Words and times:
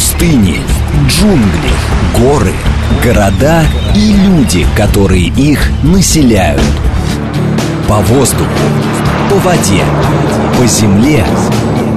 Пустыни, 0.00 0.58
джунгли, 1.08 1.72
горы, 2.16 2.54
города 3.04 3.62
и 3.94 4.14
люди, 4.14 4.66
которые 4.74 5.26
их 5.26 5.68
населяют. 5.82 6.62
По 7.86 7.96
воздуху, 7.96 8.48
по 9.28 9.36
воде, 9.36 9.84
по 10.56 10.66
земле, 10.66 11.26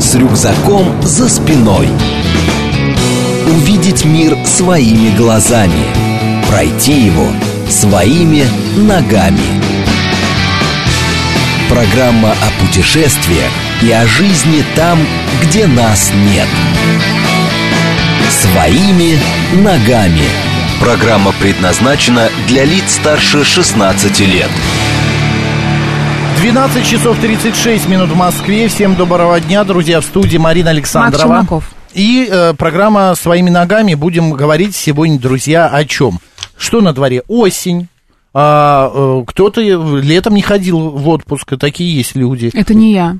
с 0.01 0.15
рюкзаком 0.15 1.01
за 1.01 1.29
спиной. 1.29 1.87
Увидеть 3.47 4.03
мир 4.03 4.37
своими 4.45 5.15
глазами, 5.15 5.85
пройти 6.49 7.05
его 7.05 7.27
своими 7.69 8.45
ногами. 8.75 9.63
Программа 11.69 12.31
о 12.31 12.65
путешествиях 12.65 13.51
и 13.81 13.89
о 13.91 14.05
жизни 14.05 14.61
там, 14.75 14.99
где 15.41 15.67
нас 15.67 16.11
нет. 16.33 16.49
Своими 18.43 19.17
ногами. 19.63 20.19
Программа 20.81 21.31
предназначена 21.31 22.27
для 22.49 22.65
лиц 22.65 22.95
старше 22.95 23.45
16 23.45 24.19
лет. 24.19 24.49
12 26.41 26.85
часов 26.85 27.17
36 27.21 27.87
минут 27.87 28.09
в 28.09 28.17
Москве. 28.17 28.67
Всем 28.67 28.95
доброго 28.95 29.39
дня, 29.39 29.63
друзья, 29.63 30.01
в 30.01 30.03
студии 30.03 30.35
Марина 30.35 30.71
Александрова. 30.71 31.63
И 31.93 32.27
э, 32.29 32.53
программа 32.55 33.15
«Своими 33.15 33.49
ногами» 33.49 33.93
будем 33.93 34.31
говорить 34.33 34.75
сегодня, 34.75 35.17
друзья, 35.17 35.69
о 35.69 35.85
чем? 35.85 36.19
Что 36.57 36.81
на 36.81 36.91
дворе? 36.91 37.23
Осень. 37.29 37.87
А, 38.33 38.91
э, 38.93 39.23
кто-то 39.25 39.61
летом 39.61 40.35
не 40.35 40.41
ходил 40.41 40.89
в 40.89 41.07
отпуск, 41.07 41.53
такие 41.57 41.95
есть 41.95 42.15
люди. 42.15 42.51
Это 42.53 42.73
не 42.73 42.93
я. 42.93 43.15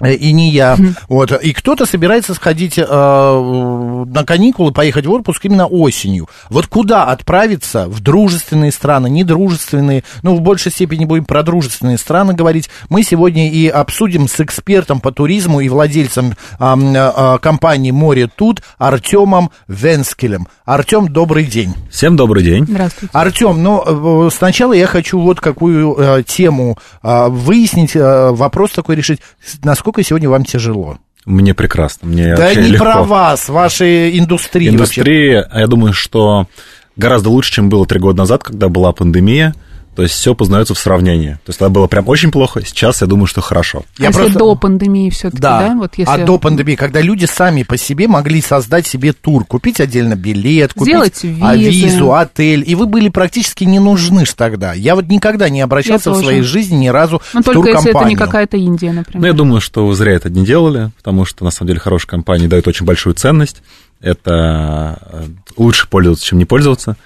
Э, 0.00 0.14
И 0.14 0.32
не 0.32 0.50
я. 0.50 0.76
Вот. 1.08 1.32
И 1.32 1.52
кто-то 1.52 1.86
собирается 1.86 2.34
сходить 2.34 2.78
э, 2.78 2.82
на 2.84 4.24
каникулы, 4.24 4.72
поехать 4.72 5.06
в 5.06 5.10
отпуск 5.10 5.44
именно 5.44 5.66
осенью. 5.66 6.28
Вот 6.50 6.66
куда 6.66 7.04
отправиться? 7.04 7.86
В 7.88 8.00
дружественные 8.00 8.72
страны, 8.72 9.08
недружественные. 9.10 10.04
Ну, 10.22 10.36
в 10.36 10.40
большей 10.40 10.72
степени 10.72 11.04
будем 11.04 11.24
про 11.24 11.42
дружественные 11.42 11.98
страны 11.98 12.34
говорить. 12.34 12.70
Мы 12.88 13.02
сегодня 13.02 13.50
и 13.50 13.68
обсудим 13.68 14.28
с 14.28 14.40
экспертом 14.40 15.00
по 15.00 15.12
туризму 15.12 15.60
и 15.60 15.68
владельцем 15.68 16.34
м, 16.60 16.94
а, 16.96 17.38
компании 17.38 17.90
«Море 17.90 18.28
тут» 18.34 18.62
Артемом 18.78 19.50
Венскелем. 19.66 20.48
Артем, 20.64 21.08
добрый 21.08 21.44
день. 21.44 21.74
Всем 21.90 22.16
добрый 22.16 22.42
день. 22.42 22.64
Здравствуйте. 22.68 23.10
Артем, 23.12 23.62
ну, 23.62 24.26
э, 24.26 24.30
сначала 24.30 24.72
я 24.74 24.86
хочу 24.86 25.18
вот 25.20 25.40
какую 25.40 25.94
э, 25.98 26.22
тему 26.24 26.78
э, 27.02 27.28
выяснить, 27.28 27.96
э, 27.96 28.30
вопрос 28.32 28.72
такой 28.72 28.96
решить. 28.96 29.20
С- 29.44 29.58
Насколько 29.88 30.06
сегодня 30.06 30.28
вам 30.28 30.44
тяжело? 30.44 30.98
Мне 31.24 31.54
прекрасно. 31.54 32.08
Мне 32.08 32.36
Да 32.36 32.54
не 32.54 32.72
легко. 32.72 32.84
про 32.84 33.02
вас, 33.04 33.48
вашей 33.48 34.18
индустрии, 34.18 34.68
вообще. 34.68 35.00
Индустрия, 35.00 35.50
я 35.54 35.66
думаю, 35.66 35.94
что 35.94 36.46
гораздо 36.96 37.30
лучше, 37.30 37.52
чем 37.52 37.70
было 37.70 37.86
три 37.86 37.98
года 37.98 38.18
назад, 38.18 38.44
когда 38.44 38.68
была 38.68 38.92
пандемия. 38.92 39.54
То 39.98 40.02
есть 40.04 40.14
все 40.14 40.32
познается 40.32 40.74
в 40.74 40.78
сравнении. 40.78 41.32
То 41.44 41.48
есть 41.48 41.60
это 41.60 41.70
было 41.70 41.88
прям 41.88 42.06
очень 42.06 42.30
плохо. 42.30 42.64
Сейчас 42.64 43.00
я 43.00 43.08
думаю, 43.08 43.26
что 43.26 43.40
хорошо. 43.40 43.82
А 43.98 44.04
если 44.04 44.28
до 44.28 44.54
пандемии 44.54 45.10
все-таки, 45.10 45.42
да? 45.42 45.58
Да, 45.70 45.74
Вот 45.74 45.94
если... 45.96 46.12
а 46.12 46.24
до 46.24 46.38
пандемии, 46.38 46.76
когда 46.76 47.00
люди 47.00 47.24
сами 47.24 47.64
по 47.64 47.76
себе 47.76 48.06
могли 48.06 48.40
создать 48.40 48.86
себе 48.86 49.12
тур, 49.12 49.44
купить 49.44 49.80
отдельно 49.80 50.14
билет, 50.14 50.72
купить 50.72 50.94
Сделать 50.94 51.24
а, 51.42 51.56
визы. 51.56 51.86
визу, 51.86 52.12
отель, 52.12 52.62
и 52.64 52.76
вы 52.76 52.86
были 52.86 53.08
практически 53.08 53.64
не 53.64 53.80
нужны 53.80 54.24
ж 54.24 54.34
тогда. 54.34 54.72
Я 54.72 54.94
вот 54.94 55.08
никогда 55.08 55.48
не 55.48 55.62
обращался 55.62 56.10
Я 56.10 56.14
в 56.14 56.18
тоже. 56.18 56.26
своей 56.28 56.42
жизни 56.42 56.76
ни 56.76 56.88
разу 56.90 57.20
Ну, 57.34 57.40
в 57.40 57.44
только 57.44 57.70
если 57.70 57.72
это 57.72 57.86
не 57.88 57.92
туркомпанию. 57.92 58.18
какая-то 58.20 58.56
Индия, 58.56 58.92
например. 58.92 59.20
Но 59.20 59.26
я 59.26 59.32
думаю, 59.32 59.60
что 59.60 59.84
вы 59.84 59.96
зря 59.96 60.12
это 60.12 60.30
не 60.30 60.46
делали, 60.46 60.92
потому 60.96 61.24
что, 61.24 61.42
на 61.44 61.50
самом 61.50 61.70
деле, 61.70 61.80
хорошие 61.80 62.08
компании 62.08 62.46
дают 62.46 62.68
очень 62.68 62.86
большую 62.86 63.16
ценность. 63.16 63.62
Это 64.00 65.00
э, 65.10 65.24
лучше 65.56 65.88
пользоваться, 65.88 66.24
чем 66.24 66.38
не 66.38 66.44
пользоваться. 66.44 66.96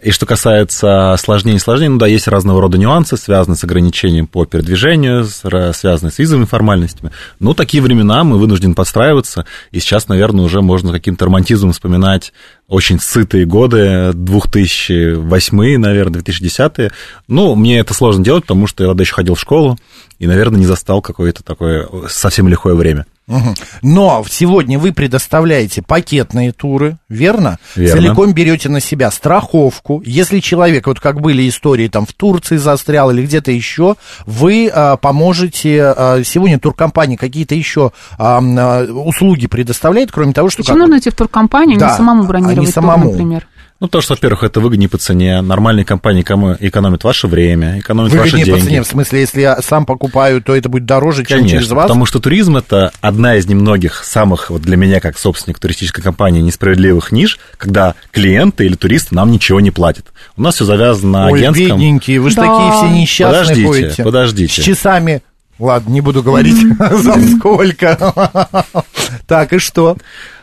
И 0.00 0.12
что 0.12 0.26
касается 0.26 1.16
сложнее 1.18 1.56
и 1.56 1.58
сложнее, 1.58 1.88
ну 1.88 1.98
да, 1.98 2.06
есть 2.06 2.28
разного 2.28 2.60
рода 2.60 2.78
нюансы, 2.78 3.16
связанные 3.16 3.56
с 3.56 3.64
ограничением 3.64 4.28
по 4.28 4.44
передвижению, 4.44 5.24
связанные 5.24 6.12
с 6.12 6.18
визовыми 6.20 6.46
формальностями. 6.46 7.10
Но 7.40 7.52
такие 7.52 7.82
времена 7.82 8.22
мы 8.22 8.38
вынуждены 8.38 8.74
подстраиваться, 8.74 9.44
и 9.72 9.80
сейчас, 9.80 10.06
наверное, 10.06 10.44
уже 10.44 10.62
можно 10.62 10.92
каким-то 10.92 11.24
романтизмом 11.24 11.72
вспоминать 11.72 12.32
очень 12.68 13.00
сытые 13.00 13.44
годы, 13.44 14.12
2008, 14.14 15.78
наверное, 15.78 16.12
2010. 16.12 16.92
Ну, 17.26 17.56
мне 17.56 17.80
это 17.80 17.92
сложно 17.92 18.22
делать, 18.22 18.44
потому 18.44 18.68
что 18.68 18.84
я 18.84 18.90
тогда 18.90 19.02
еще 19.02 19.14
ходил 19.14 19.34
в 19.34 19.40
школу, 19.40 19.78
и, 20.20 20.28
наверное, 20.28 20.60
не 20.60 20.66
застал 20.66 21.02
какое-то 21.02 21.42
такое 21.42 21.88
совсем 22.06 22.46
лихое 22.46 22.76
время. 22.76 23.04
Мгм. 23.28 23.54
Но 23.82 24.24
сегодня 24.28 24.78
вы 24.78 24.92
предоставляете 24.92 25.82
пакетные 25.82 26.52
туры, 26.52 26.96
верно? 27.08 27.58
Верно. 27.76 28.00
Целиком 28.00 28.32
берете 28.32 28.68
на 28.70 28.80
себя 28.80 29.10
страховку. 29.10 30.02
Если 30.04 30.40
человек, 30.40 30.86
вот 30.86 30.98
как 30.98 31.20
были 31.20 31.48
истории, 31.48 31.88
там 31.88 32.06
в 32.06 32.12
Турции 32.14 32.56
застрял 32.56 33.10
или 33.10 33.22
где-то 33.24 33.52
еще, 33.52 33.96
вы 34.26 34.70
а, 34.72 34.96
поможете. 34.96 35.82
а, 35.96 36.22
сегодня 36.24 36.58
туркомпании 36.58 37.16
какие-то 37.16 37.54
еще 37.54 37.92
а, 38.18 38.40
а, 38.40 38.84
услуги 38.84 39.46
предоставляет, 39.46 40.10
кроме 40.10 40.32
того, 40.32 40.48
что... 40.48 40.62
Почему 40.62 40.78
как- 40.78 40.86
нужно 40.86 40.98
идти 40.98 41.10
в 41.10 41.14
туркомпанию, 41.14 41.78
Да, 41.78 41.90
не 41.90 41.96
самому 41.96 42.20
а 42.20 42.22
не 42.22 42.28
бронировать 42.28 42.64
тур, 42.66 42.72
самому. 42.74 43.10
например? 43.10 43.46
Ну, 43.80 43.86
то, 43.86 44.00
что, 44.00 44.14
во-первых, 44.14 44.42
это 44.42 44.58
выгоднее 44.58 44.88
по 44.88 44.98
цене, 44.98 45.40
нормальные 45.40 45.84
компании 45.84 46.22
кому- 46.22 46.56
экономят 46.58 47.04
ваше 47.04 47.28
время, 47.28 47.78
экономят 47.78 48.10
ваши 48.12 48.22
Выгоднее 48.32 48.46
по 48.46 48.52
деньги. 48.58 48.66
цене, 48.66 48.82
в 48.82 48.86
смысле, 48.88 49.20
если 49.20 49.40
я 49.40 49.62
сам 49.62 49.86
покупаю, 49.86 50.42
то 50.42 50.56
это 50.56 50.68
будет 50.68 50.84
дороже, 50.84 51.24
чем 51.24 51.38
Конечно, 51.38 51.58
через 51.60 51.70
вас. 51.70 51.84
потому 51.84 52.04
что 52.04 52.18
туризм 52.18 52.56
это 52.56 52.90
одна 53.00 53.36
из 53.36 53.46
немногих 53.46 54.02
самых, 54.04 54.50
вот 54.50 54.62
для 54.62 54.76
меня, 54.76 54.98
как 54.98 55.16
собственник 55.16 55.60
туристической 55.60 56.02
компании, 56.02 56.40
несправедливых 56.40 57.12
ниш, 57.12 57.38
когда 57.56 57.94
клиенты 58.10 58.66
или 58.66 58.74
туристы 58.74 59.14
нам 59.14 59.30
ничего 59.30 59.60
не 59.60 59.70
платят. 59.70 60.06
У 60.36 60.42
нас 60.42 60.56
все 60.56 60.64
завязано 60.64 61.12
на 61.20 61.26
Ой, 61.28 61.38
агентском... 61.38 61.66
бедненькие, 61.78 62.20
вы 62.20 62.30
же 62.30 62.36
Да. 62.36 62.42
такие 62.46 62.72
все 62.72 63.00
несчастные 63.00 63.40
Подождите, 63.42 63.68
ходите. 63.68 64.02
подождите. 64.02 64.62
С 64.62 64.64
часами. 64.64 65.22
Ладно, 65.58 65.90
не 65.90 66.00
буду 66.00 66.22
говорить, 66.22 66.56
за 66.78 67.36
сколько. 67.36 68.14
Так, 69.26 69.52
и 69.52 69.58
что? 69.58 69.96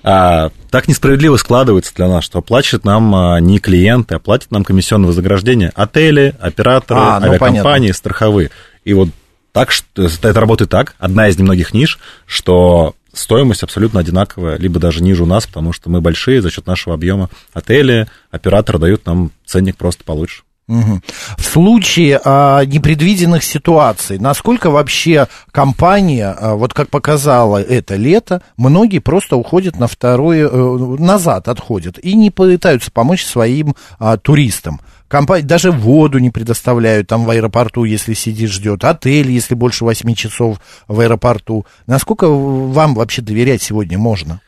А, 0.04 0.50
так 0.70 0.88
несправедливо 0.88 1.38
складывается 1.38 1.94
для 1.96 2.08
нас, 2.08 2.24
что 2.24 2.40
оплачивают 2.40 2.84
нам 2.84 3.16
а, 3.16 3.40
не 3.40 3.60
клиенты, 3.60 4.16
а 4.16 4.20
платят 4.20 4.52
нам 4.52 4.64
комиссионное 4.64 5.08
вознаграждение 5.08 5.72
отели, 5.76 6.36
операторы, 6.40 7.00
А, 7.00 7.20
ну, 7.20 7.28
авиакомпании, 7.28 7.92
страховые. 7.92 8.52
И 8.84 8.94
вот 8.94 9.10
так 9.52 9.72
что 9.72 10.04
это 10.04 10.40
работает 10.40 10.70
так, 10.70 10.96
одна 11.00 11.30
из 11.30 11.38
немногих 11.38 11.74
ниш, 11.74 12.00
что 12.26 12.94
стоимость 13.14 13.64
абсолютно 13.64 14.00
одинаковая, 14.00 14.58
либо 14.58 14.80
даже 14.80 15.02
ниже 15.02 15.24
у 15.24 15.26
нас, 15.26 15.48
потому 15.48 15.74
что 15.74 15.90
мы 15.90 16.02
большие 16.02 16.42
за 16.42 16.52
счет 16.52 16.68
нашего 16.68 16.94
объема. 16.94 17.30
Отели, 17.54 18.08
операторы 18.32 18.80
дают 18.80 19.06
нам 19.06 19.32
ценник 19.46 19.78
просто 19.78 20.04
получше. 20.04 20.44
Мгм. 20.68 21.04
В 21.38 21.44
случае 21.44 22.20
а, 22.26 22.66
непредвиденных 22.66 23.44
ситуаций, 23.44 24.18
насколько 24.18 24.72
вообще 24.72 25.28
компания, 25.52 26.36
а, 26.38 26.56
вот 26.56 26.74
как 26.74 26.90
показала 26.90 27.62
это 27.62 27.96
лето, 27.96 28.42
многие 28.58 28.98
просто 28.98 29.36
уходят 29.36 29.78
на 29.78 29.88
второе, 29.88 30.50
э, 30.50 30.78
назад 30.98 31.50
отходят 31.50 32.00
и 32.00 32.16
не 32.16 32.32
пытаются 32.32 32.92
помочь 32.92 33.24
своим 33.24 33.76
а, 34.00 34.18
туристам. 34.18 34.82
Компания 35.08 35.46
даже 35.46 35.72
воду 35.72 36.18
не 36.18 36.32
предоставляют 36.32 37.08
там 37.08 37.26
в 37.26 37.30
аэропорту, 37.30 37.84
если 37.84 38.16
сидишь, 38.16 38.54
ждет. 38.54 38.84
Отель, 38.84 39.30
если 39.30 39.54
больше 39.54 39.86
8 39.86 40.16
часов 40.16 40.58
в 40.88 41.00
аэропорту. 41.00 41.68
Насколько 41.86 42.28
вам 42.28 42.96
вообще 42.96 43.22
доверять 43.22 43.62
сегодня 43.62 44.00
можно? 44.00 44.42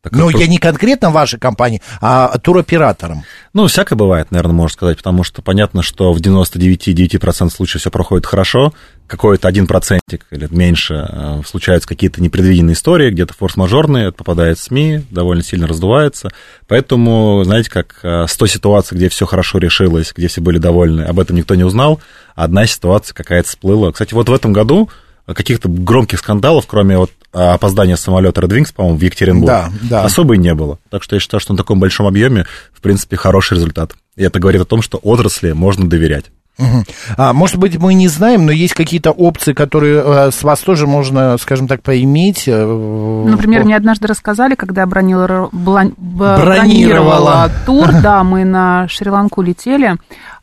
Так 0.00 0.12
Ну, 0.12 0.30
как- 0.30 0.40
я 0.40 0.46
не 0.46 0.58
конкретно 0.58 1.10
вашей 1.10 1.40
компании, 1.40 1.82
а 2.00 2.38
туроператорам. 2.38 3.24
Ну, 3.52 3.66
всякое 3.66 3.96
бывает, 3.96 4.30
наверное, 4.30 4.54
можно 4.54 4.72
сказать, 4.72 4.96
потому 4.96 5.24
что 5.24 5.42
понятно, 5.42 5.82
что 5.82 6.12
в 6.12 6.20
99,9% 6.20 7.50
случаев 7.50 7.80
все 7.80 7.90
проходит 7.90 8.24
хорошо, 8.24 8.72
какой-то 9.08 9.48
один 9.48 9.66
процентик 9.66 10.26
или 10.30 10.46
меньше 10.52 11.04
э, 11.10 11.42
случаются 11.44 11.88
какие-то 11.88 12.22
непредвиденные 12.22 12.74
истории, 12.74 13.10
где-то 13.10 13.34
форс-мажорные, 13.34 14.08
это 14.08 14.18
попадает 14.18 14.58
в 14.58 14.62
СМИ, 14.62 15.02
довольно 15.10 15.42
сильно 15.42 15.66
раздувается. 15.66 16.30
Поэтому, 16.68 17.42
знаете, 17.44 17.68
как 17.68 17.98
э, 18.04 18.26
100 18.28 18.46
ситуаций, 18.46 18.96
где 18.96 19.08
все 19.08 19.26
хорошо 19.26 19.58
решилось, 19.58 20.12
где 20.14 20.28
все 20.28 20.40
были 20.40 20.58
довольны, 20.58 21.02
об 21.02 21.18
этом 21.18 21.34
никто 21.34 21.56
не 21.56 21.64
узнал, 21.64 22.00
а 22.36 22.44
одна 22.44 22.66
ситуация 22.66 23.14
какая-то 23.14 23.48
всплыла. 23.48 23.90
Кстати, 23.90 24.14
вот 24.14 24.28
в 24.28 24.32
этом 24.32 24.52
году 24.52 24.88
каких-то 25.34 25.68
громких 25.68 26.20
скандалов, 26.20 26.66
кроме 26.66 26.96
вот 26.98 27.10
а, 27.17 27.17
опоздания 27.32 27.96
самолета 27.96 28.40
Red 28.40 28.48
Wings, 28.58 28.74
по-моему, 28.74 28.98
в 28.98 29.02
Екатеринбург, 29.02 29.46
Да, 29.48 29.68
да. 29.82 30.04
особо 30.04 30.34
и 30.34 30.38
не 30.38 30.54
было. 30.54 30.78
Так 30.90 31.02
что 31.02 31.16
я 31.16 31.20
считаю, 31.20 31.40
что 31.40 31.52
на 31.52 31.56
таком 31.58 31.78
большом 31.80 32.06
объеме, 32.06 32.46
в 32.72 32.80
принципе, 32.80 33.16
хороший 33.16 33.54
результат. 33.54 33.92
И 34.16 34.22
это 34.22 34.40
говорит 34.40 34.62
о 34.62 34.64
том, 34.64 34.82
что 34.82 34.98
отрасли 34.98 35.52
можно 35.52 35.88
доверять. 35.88 36.26
Мгм. 36.58 36.84
А, 37.16 37.32
может 37.32 37.56
быть, 37.56 37.78
мы 37.78 37.94
не 37.94 38.08
знаем, 38.08 38.44
но 38.44 38.50
есть 38.50 38.74
какие-то 38.74 39.12
опции, 39.12 39.52
которые 39.52 40.02
э, 40.04 40.30
с 40.32 40.42
вас 40.42 40.58
тоже 40.58 40.88
можно, 40.88 41.38
скажем 41.38 41.68
так, 41.68 41.82
поиметь. 41.82 42.48
э, 42.48 43.24
Например, 43.28 43.62
мне 43.64 43.76
однажды 43.76 44.08
рассказали, 44.08 44.56
когда 44.56 44.80
я 44.80 44.86
бронировала, 44.88 45.50
блан- 45.52 45.94
б- 45.96 46.36
Бронировала. 46.36 46.40
бронировала 46.40 47.50
тур, 47.64 47.92
да, 48.02 48.24
мы 48.24 48.44
на 48.44 48.88
Шри-Ланку 48.88 49.40
летели, 49.42 49.94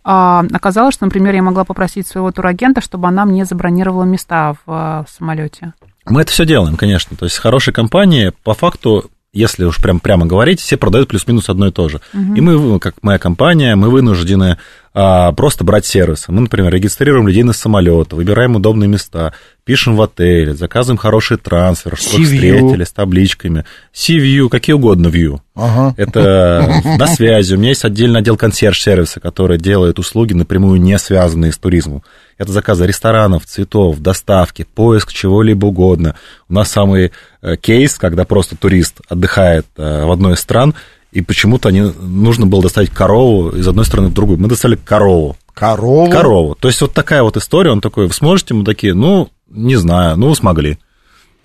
а, 0.05 0.45
оказалось, 0.53 0.93
что, 0.93 1.03
например, 1.03 1.35
я 1.35 1.41
могла 1.41 1.65
попросить 1.65 2.07
своего 2.07 2.31
турагента, 2.31 2.79
чтобы 2.79 3.09
она 3.09 3.25
мне 3.25 3.43
забронировала 3.43 4.03
места 4.05 4.53
в, 4.53 4.57
а, 4.67 5.03
в 5.05 5.09
самолете. 5.11 5.73
Мы 6.05 6.21
это 6.21 6.31
все 6.31 6.45
делаем, 6.45 6.75
конечно. 6.77 7.15
То 7.17 7.25
есть 7.25 7.37
хорошие 7.37 7.73
компании, 7.73 8.31
по 8.43 8.53
факту, 8.53 9.09
если 9.33 9.65
уж 9.65 9.81
прям 9.81 9.99
прямо 9.99 10.25
говорить, 10.25 10.59
все 10.59 10.77
продают 10.77 11.09
плюс-минус 11.09 11.49
одно 11.49 11.67
и 11.67 11.71
то 11.71 11.89
же. 11.89 12.01
Угу. 12.13 12.35
И 12.35 12.41
мы, 12.41 12.79
как 12.79 12.95
моя 13.01 13.19
компания, 13.19 13.75
мы 13.75 13.89
вынуждены 13.89 14.57
а, 14.97 15.33
просто 15.33 15.65
брать 15.65 15.85
сервисы. 15.85 16.31
Мы, 16.31 16.39
например, 16.39 16.73
регистрируем 16.73 17.27
людей 17.27 17.43
на 17.43 17.51
самолеты, 17.51 18.15
выбираем 18.15 18.55
удобные 18.55 18.87
места, 18.87 19.33
пишем 19.65 19.97
в 19.97 20.01
отеле, 20.01 20.53
заказываем 20.53 20.97
хороший 20.97 21.35
трансфер, 21.35 21.97
что 21.97 22.11
встретили 22.11 22.85
с 22.85 22.93
табличками. 22.93 23.65
Sea-View, 23.93 24.47
какие 24.47 24.73
угодно 24.73 25.07
view. 25.07 25.41
Ага. 25.53 25.93
Это 25.97 26.81
на 26.97 27.07
связи. 27.07 27.55
У 27.55 27.57
меня 27.57 27.69
есть 27.69 27.83
отдельный 27.83 28.21
отдел 28.21 28.37
консьерж-сервиса, 28.37 29.19
который 29.19 29.57
делает 29.57 29.99
услуги 29.99 30.31
напрямую 30.31 30.79
не 30.79 30.97
связанные 30.97 31.51
с 31.51 31.57
туризмом. 31.57 32.01
Это 32.37 32.53
заказы 32.53 32.87
ресторанов, 32.87 33.45
цветов, 33.45 33.99
доставки, 33.99 34.65
поиск 34.75 35.11
чего-либо 35.11 35.65
угодно. 35.65 36.15
У 36.47 36.53
нас 36.53 36.71
самый 36.71 37.11
э, 37.41 37.57
кейс, 37.57 37.95
когда 37.95 38.23
просто 38.23 38.55
турист 38.55 39.01
отдыхает 39.09 39.65
э, 39.75 40.05
в 40.05 40.11
одной 40.11 40.35
из 40.35 40.39
стран, 40.39 40.73
и 41.15 41.21
почему-то 41.21 41.69
они, 41.69 41.93
нужно 42.01 42.45
было 42.45 42.61
доставить 42.61 42.89
корову 42.89 43.51
из 43.51 43.65
одной 43.65 43.85
страны 43.85 44.09
в 44.09 44.13
другую. 44.13 44.37
Мы 44.37 44.49
достали 44.49 44.75
корову. 44.75 45.37
Корову? 45.53 46.11
Корову. 46.11 46.55
То 46.55 46.67
есть 46.67 46.81
вот 46.81 46.91
такая 46.91 47.23
вот 47.23 47.37
история, 47.37 47.71
он 47.71 47.79
такой, 47.79 48.07
вы 48.07 48.13
сможете? 48.13 48.53
Мы 48.53 48.65
такие, 48.65 48.93
ну, 48.93 49.29
не 49.49 49.77
знаю, 49.77 50.17
ну, 50.17 50.35
смогли. 50.35 50.77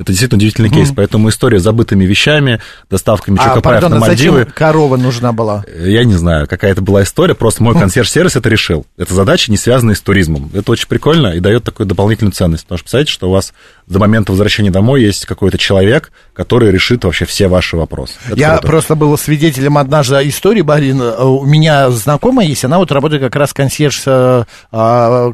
Это 0.00 0.12
действительно 0.12 0.38
удивительный 0.38 0.70
кейс. 0.70 0.90
Поэтому 0.96 1.28
история 1.28 1.60
с 1.60 1.62
забытыми 1.62 2.04
вещами, 2.04 2.60
доставками 2.88 3.36
а, 3.38 3.44
чокопаев 3.44 3.82
на 3.82 3.98
Мальдивы... 4.00 4.38
зачем 4.38 4.52
корова 4.54 4.96
нужна 4.96 5.32
была? 5.32 5.64
Я 5.78 6.02
не 6.02 6.14
знаю, 6.14 6.48
какая 6.48 6.72
это 6.72 6.82
была 6.82 7.04
история. 7.04 7.34
Просто 7.34 7.62
мой 7.62 7.78
консьерж-сервис 7.78 8.34
это 8.34 8.48
решил. 8.48 8.86
Это 8.96 9.14
задача, 9.14 9.52
не 9.52 9.56
связанная 9.56 9.94
с 9.94 10.00
туризмом. 10.00 10.50
Это 10.52 10.72
очень 10.72 10.88
прикольно 10.88 11.28
и 11.28 11.38
дает 11.38 11.62
такую 11.62 11.86
дополнительную 11.86 12.32
ценность. 12.32 12.64
Потому 12.64 12.78
что 12.78 12.84
представляете, 12.86 13.12
что 13.12 13.28
у 13.28 13.32
вас 13.32 13.52
до 13.90 13.98
момента 13.98 14.30
возвращения 14.30 14.70
домой 14.70 15.02
есть 15.02 15.26
какой-то 15.26 15.58
человек, 15.58 16.12
который 16.32 16.70
решит 16.70 17.04
вообще 17.04 17.24
все 17.24 17.48
ваши 17.48 17.76
вопросы. 17.76 18.14
Это 18.24 18.38
Я 18.38 18.52
круто. 18.52 18.68
просто 18.68 18.94
был 18.94 19.18
свидетелем 19.18 19.76
однажды 19.76 20.16
истории, 20.28 20.62
Барин. 20.62 21.00
У 21.00 21.44
меня 21.44 21.90
знакомая 21.90 22.46
есть, 22.46 22.64
она 22.64 22.78
вот 22.78 22.92
работает 22.92 23.20
как 23.20 23.34
раз 23.34 23.52
консьерж... 23.52 24.02
А, 24.06 24.46
а, 24.70 25.32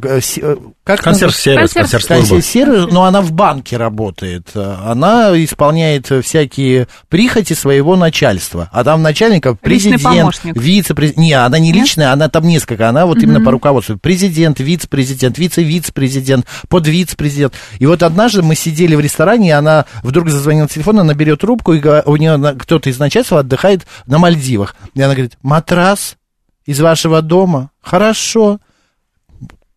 как 0.85 1.03
консьерж-сервис, 1.03 1.73
консьерж-сервис, 1.73 2.29
консьерж 2.29 2.93
но 2.93 3.05
она 3.05 3.21
в 3.21 3.33
банке 3.33 3.77
работает. 3.77 4.49
Она 4.55 5.33
исполняет 5.45 6.11
всякие 6.25 6.89
прихоти 7.09 7.53
своего 7.53 7.97
начальства. 7.97 8.71
А 8.73 8.85
там 8.85 9.03
начальников 9.03 9.59
президент, 9.61 10.41
вице-президент... 10.45 11.19
Не, 11.19 11.35
она 11.35 11.59
не 11.59 11.73
личная, 11.73 12.13
она 12.13 12.29
там 12.29 12.47
несколько. 12.47 12.89
Она 12.89 13.05
вот 13.05 13.19
угу. 13.19 13.25
именно 13.25 13.45
по 13.45 13.51
руководству. 13.51 13.99
Президент, 13.99 14.61
вице-президент, 14.61 15.37
вице-вице-президент, 15.37 16.47
подвице-президент. 16.69 17.53
И 17.79 17.87
вот 17.87 18.03
однажды 18.03 18.43
мы 18.47 18.55
сидели 18.55 18.95
в 18.95 19.01
ресторане, 19.01 19.49
и 19.49 19.53
она 19.53 19.85
вдруг 20.03 20.29
зазвонила 20.31 20.69
телефон, 20.69 21.01
она 21.01 21.15
берет 21.15 21.41
трубку, 21.41 21.75
и 21.75 21.81
у 22.05 22.17
нее 22.17 22.55
кто-то 22.59 22.89
из 22.89 22.99
начальства 22.99 23.41
отдыхает 23.41 23.87
на 24.07 24.19
Мальдивах. 24.19 24.75
И 24.95 25.03
она 25.03 25.15
говорит, 25.15 25.37
матрас 25.43 26.17
из 26.65 26.81
вашего 26.81 27.23
дома? 27.23 27.71
Хорошо. 27.81 28.59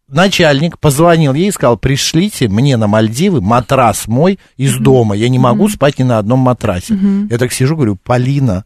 Начальник 0.07 0.79
позвонил 0.79 1.35
ей 1.35 1.49
и 1.49 1.51
сказал, 1.51 1.77
пришлите 1.77 2.47
мне 2.47 2.77
на 2.77 2.87
Мальдивы 2.87 3.41
матрас 3.41 4.07
мой 4.07 4.39
из 4.57 4.75
mm-hmm. 4.75 4.83
дома. 4.83 5.15
Я 5.15 5.29
не 5.29 5.37
могу 5.37 5.67
mm-hmm. 5.67 5.73
спать 5.73 5.99
ни 5.99 6.03
на 6.03 6.17
одном 6.17 6.39
матрасе. 6.39 6.95
Mm-hmm. 6.95 7.27
Я 7.29 7.37
так 7.37 7.53
сижу, 7.53 7.75
говорю, 7.75 7.95
Полина, 7.95 8.65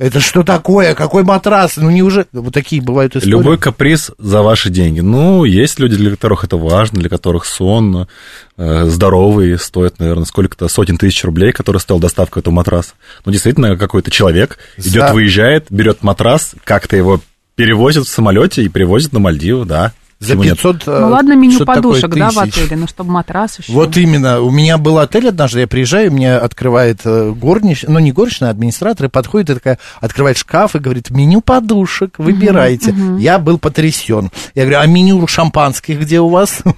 это 0.00 0.18
что 0.18 0.42
такое? 0.44 0.94
Какой 0.94 1.24
матрас? 1.24 1.76
Ну, 1.76 1.90
неужели... 1.90 2.24
Вот 2.32 2.54
такие 2.54 2.80
бывают 2.80 3.16
истории. 3.16 3.32
Любой 3.32 3.58
каприз 3.58 4.10
за 4.16 4.40
ваши 4.40 4.70
деньги. 4.70 5.00
Ну, 5.00 5.44
есть 5.44 5.78
люди, 5.78 5.94
для 5.94 6.10
которых 6.10 6.42
это 6.42 6.56
важно, 6.56 7.00
для 7.00 7.10
которых 7.10 7.44
сон 7.44 8.08
э, 8.56 8.84
здоровый 8.86 9.58
стоит, 9.58 9.98
наверное, 9.98 10.24
сколько-то 10.24 10.68
сотен 10.68 10.96
тысяч 10.96 11.22
рублей, 11.22 11.52
который 11.52 11.82
стоил 11.82 12.00
доставка 12.00 12.40
этого 12.40 12.54
матраса. 12.54 12.94
Ну, 13.26 13.32
действительно, 13.32 13.76
какой-то 13.76 14.10
человек 14.10 14.56
идет, 14.78 15.08
за... 15.08 15.12
выезжает, 15.12 15.66
берет 15.68 16.02
матрас, 16.02 16.54
как-то 16.64 16.96
его 16.96 17.20
перевозит 17.54 18.06
в 18.06 18.08
самолете 18.08 18.62
и 18.62 18.70
привозит 18.70 19.12
на 19.12 19.18
Мальдивы, 19.18 19.66
да. 19.66 19.92
За 20.20 20.36
500 20.36 20.86
Ну 20.86 21.08
ладно, 21.08 21.34
меню 21.34 21.64
подушек, 21.64 22.14
да, 22.14 22.30
в 22.30 22.38
отеле, 22.38 22.76
но 22.76 22.86
чтобы 22.86 23.10
матрас 23.10 23.58
еще. 23.58 23.72
Вот 23.72 23.96
именно. 23.96 24.40
У 24.40 24.50
меня 24.50 24.76
был 24.76 24.98
отель 24.98 25.28
однажды, 25.28 25.60
я 25.60 25.66
приезжаю, 25.66 26.12
мне 26.12 26.34
открывает 26.34 27.00
э, 27.04 27.30
горничная, 27.30 27.90
ну 27.90 27.98
не 28.00 28.12
горничная, 28.12 28.50
а 28.50 28.52
администратор, 28.52 29.06
и 29.06 29.08
подходит 29.08 29.48
и 29.48 29.54
такая, 29.54 29.78
открывает 29.98 30.36
шкаф 30.36 30.76
и 30.76 30.78
говорит, 30.78 31.08
меню 31.08 31.40
подушек, 31.40 32.18
выбирайте. 32.18 32.90
Угу, 32.90 33.02
угу. 33.02 33.16
Я 33.16 33.38
был 33.38 33.58
потрясен. 33.58 34.30
Я 34.54 34.64
говорю, 34.64 34.80
а 34.80 34.86
меню 34.86 35.26
шампанских 35.26 36.00
где 36.00 36.20
у 36.20 36.28
вас? 36.28 36.62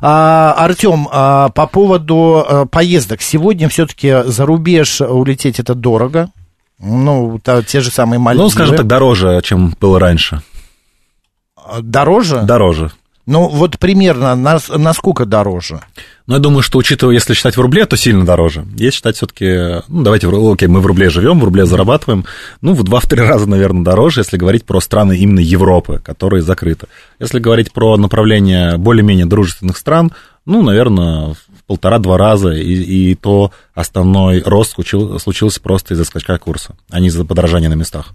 А, 0.00 0.54
Артем, 0.56 1.08
а, 1.10 1.48
по 1.48 1.66
поводу 1.66 2.44
а, 2.46 2.66
поездок. 2.66 3.20
Сегодня 3.20 3.68
все-таки 3.68 4.22
за 4.24 4.46
рубеж 4.46 5.00
улететь 5.00 5.58
это 5.58 5.74
дорого. 5.74 6.30
Ну, 6.78 7.40
те 7.66 7.80
же 7.80 7.90
самые 7.90 8.20
Мальдивы. 8.20 8.44
Ну, 8.44 8.50
скажем 8.50 8.76
так, 8.76 8.86
дороже, 8.86 9.40
чем 9.42 9.74
было 9.80 9.98
раньше. 9.98 10.42
Дороже? 11.82 12.42
Дороже. 12.42 12.92
Ну, 13.28 13.46
вот 13.46 13.78
примерно 13.78 14.34
на, 14.34 14.58
насколько 14.74 15.26
дороже? 15.26 15.82
Ну, 16.26 16.34
я 16.34 16.40
думаю, 16.40 16.62
что, 16.62 16.78
учитывая, 16.78 17.12
если 17.12 17.34
считать 17.34 17.58
в 17.58 17.60
рубле, 17.60 17.84
то 17.84 17.94
сильно 17.94 18.24
дороже. 18.24 18.64
Если 18.76 18.96
считать 18.96 19.16
все-таки, 19.16 19.82
ну, 19.88 20.02
давайте, 20.02 20.28
окей, 20.28 20.66
мы 20.66 20.80
в 20.80 20.86
рубле 20.86 21.10
живем, 21.10 21.38
в 21.38 21.44
рубле 21.44 21.66
зарабатываем, 21.66 22.24
ну, 22.62 22.72
в 22.72 22.82
2-3 22.82 23.16
раза, 23.28 23.46
наверное, 23.46 23.84
дороже, 23.84 24.20
если 24.20 24.38
говорить 24.38 24.64
про 24.64 24.80
страны 24.80 25.18
именно 25.18 25.40
Европы, 25.40 26.00
которые 26.02 26.40
закрыты. 26.40 26.86
Если 27.18 27.38
говорить 27.38 27.70
про 27.70 27.98
направление 27.98 28.78
более-менее 28.78 29.26
дружественных 29.26 29.76
стран, 29.76 30.10
ну, 30.46 30.62
наверное, 30.62 31.34
в 31.34 31.64
полтора-два 31.66 32.16
раза, 32.16 32.52
и, 32.52 32.72
и 32.72 33.14
то 33.14 33.52
основной 33.74 34.40
рост 34.40 34.72
случился, 34.72 35.18
случился 35.18 35.60
просто 35.60 35.92
из-за 35.92 36.04
скачка 36.04 36.38
курса, 36.38 36.74
а 36.88 36.98
не 36.98 37.08
из-за 37.08 37.26
подорожания 37.26 37.68
на 37.68 37.74
местах. 37.74 38.14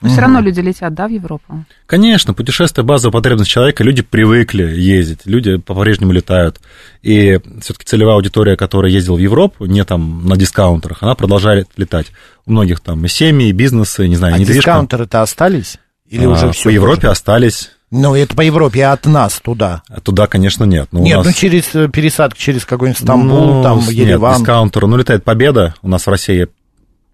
Но 0.00 0.08
угу. 0.08 0.12
все 0.12 0.20
равно 0.20 0.40
люди 0.40 0.60
летят, 0.60 0.92
да, 0.92 1.08
в 1.08 1.10
Европу? 1.10 1.64
Конечно, 1.86 2.34
путешествие 2.34 2.84
базовая 2.84 3.12
потребность 3.12 3.50
человека, 3.50 3.82
люди 3.82 4.02
привыкли 4.02 4.64
ездить, 4.64 5.20
люди 5.24 5.56
по-прежнему 5.56 6.12
летают. 6.12 6.60
И 7.02 7.40
все-таки 7.62 7.84
целевая 7.86 8.16
аудитория, 8.16 8.56
которая 8.56 8.92
ездила 8.92 9.16
в 9.16 9.20
Европу, 9.20 9.64
не 9.64 9.82
там 9.84 10.26
на 10.26 10.36
дискаунтерах, 10.36 11.02
она 11.02 11.14
продолжает 11.14 11.68
летать. 11.76 12.08
У 12.44 12.52
многих 12.52 12.80
там 12.80 13.04
и 13.06 13.08
семьи, 13.08 13.48
и 13.48 13.52
бизнесы, 13.52 14.06
не 14.06 14.16
знаю, 14.16 14.34
а 14.34 14.38
недвижка. 14.38 14.60
дискаунтеры-то 14.60 15.22
остались? 15.22 15.78
Или 16.08 16.26
а, 16.26 16.28
уже 16.28 16.52
все? 16.52 16.64
По 16.64 16.68
Европе 16.68 17.06
уже? 17.06 17.12
остались. 17.12 17.70
Ну, 17.90 18.14
это 18.14 18.34
по 18.34 18.42
Европе, 18.42 18.82
а 18.84 18.92
от 18.92 19.06
нас 19.06 19.40
туда? 19.40 19.82
А 19.88 20.00
туда, 20.00 20.26
конечно, 20.26 20.64
нет. 20.64 20.88
Но 20.92 21.00
нет, 21.00 21.18
нас... 21.18 21.26
ну 21.26 21.32
через 21.32 21.74
э, 21.74 21.88
пересадку 21.88 22.38
через 22.38 22.64
какой-нибудь 22.64 23.00
Стамбул, 23.00 23.54
ну, 23.54 23.62
там, 23.62 23.78
Ереван. 23.88 24.32
Нет, 24.32 24.40
дискаунтер, 24.40 24.86
ну, 24.86 24.96
летает 24.96 25.24
Победа, 25.24 25.74
у 25.82 25.88
нас 25.88 26.04
в 26.04 26.10
России 26.10 26.48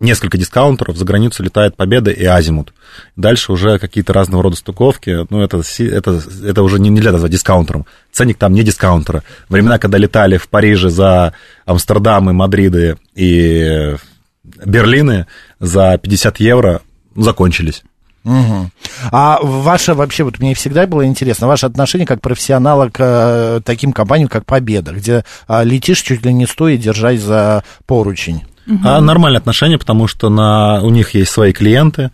несколько 0.03 0.37
дискаунтеров, 0.37 0.97
за 0.97 1.05
границу 1.05 1.43
летает 1.43 1.77
Победа 1.77 2.11
и 2.11 2.25
Азимут. 2.25 2.75
Дальше 3.17 3.53
уже 3.53 3.79
какие-то 3.79 4.13
разного 4.13 4.43
рода 4.43 4.57
стыковки, 4.57 5.27
ну, 5.31 5.41
это, 5.41 5.63
это, 5.79 6.21
это 6.45 6.63
уже 6.63 6.79
не, 6.79 6.91
нельзя 6.91 7.13
назвать 7.13 7.31
дискаунтером. 7.31 7.87
Ценник 8.11 8.37
там 8.37 8.53
не 8.53 8.63
дискаунтера. 8.63 9.23
Времена, 9.49 9.79
когда 9.79 9.99
летали 9.99 10.37
в 10.37 10.49
Париже 10.49 10.91
за 10.91 11.33
Амстердамы, 11.65 12.33
Мадриды 12.33 12.99
и 13.15 13.97
Берлины 14.45 15.27
за 15.61 15.97
50 15.99 16.41
евро, 16.41 16.83
ну, 17.15 17.23
закончились. 17.23 17.83
Угу. 18.25 18.71
А 19.11 19.39
ваше 19.43 19.95
вообще, 19.95 20.23
вот 20.23 20.39
мне 20.39 20.55
всегда 20.55 20.87
было 20.87 21.05
интересно, 21.05 21.49
ваше 21.49 21.67
отношение 21.67 22.07
как 22.07 22.21
профессионала 22.21 22.89
к 22.89 22.99
э, 23.01 23.61
таким 23.65 23.93
компаниям, 23.93 24.29
как 24.29 24.47
Победа, 24.47 24.93
где 24.93 25.25
а, 25.49 25.65
летишь 25.65 26.03
чуть 26.03 26.25
ли 26.25 26.33
не 26.33 26.47
стоя, 26.47 26.77
держась 26.77 27.21
за 27.21 27.65
поручень? 27.87 28.43
Угу. 28.67 28.79
А 28.85 29.01
нормальное 29.01 29.41
отношение, 29.41 29.79
потому 29.79 30.07
что 30.07 30.29
на, 30.29 30.83
у 30.83 30.91
них 30.91 31.15
есть 31.15 31.31
свои 31.33 31.53
клиенты. 31.53 32.13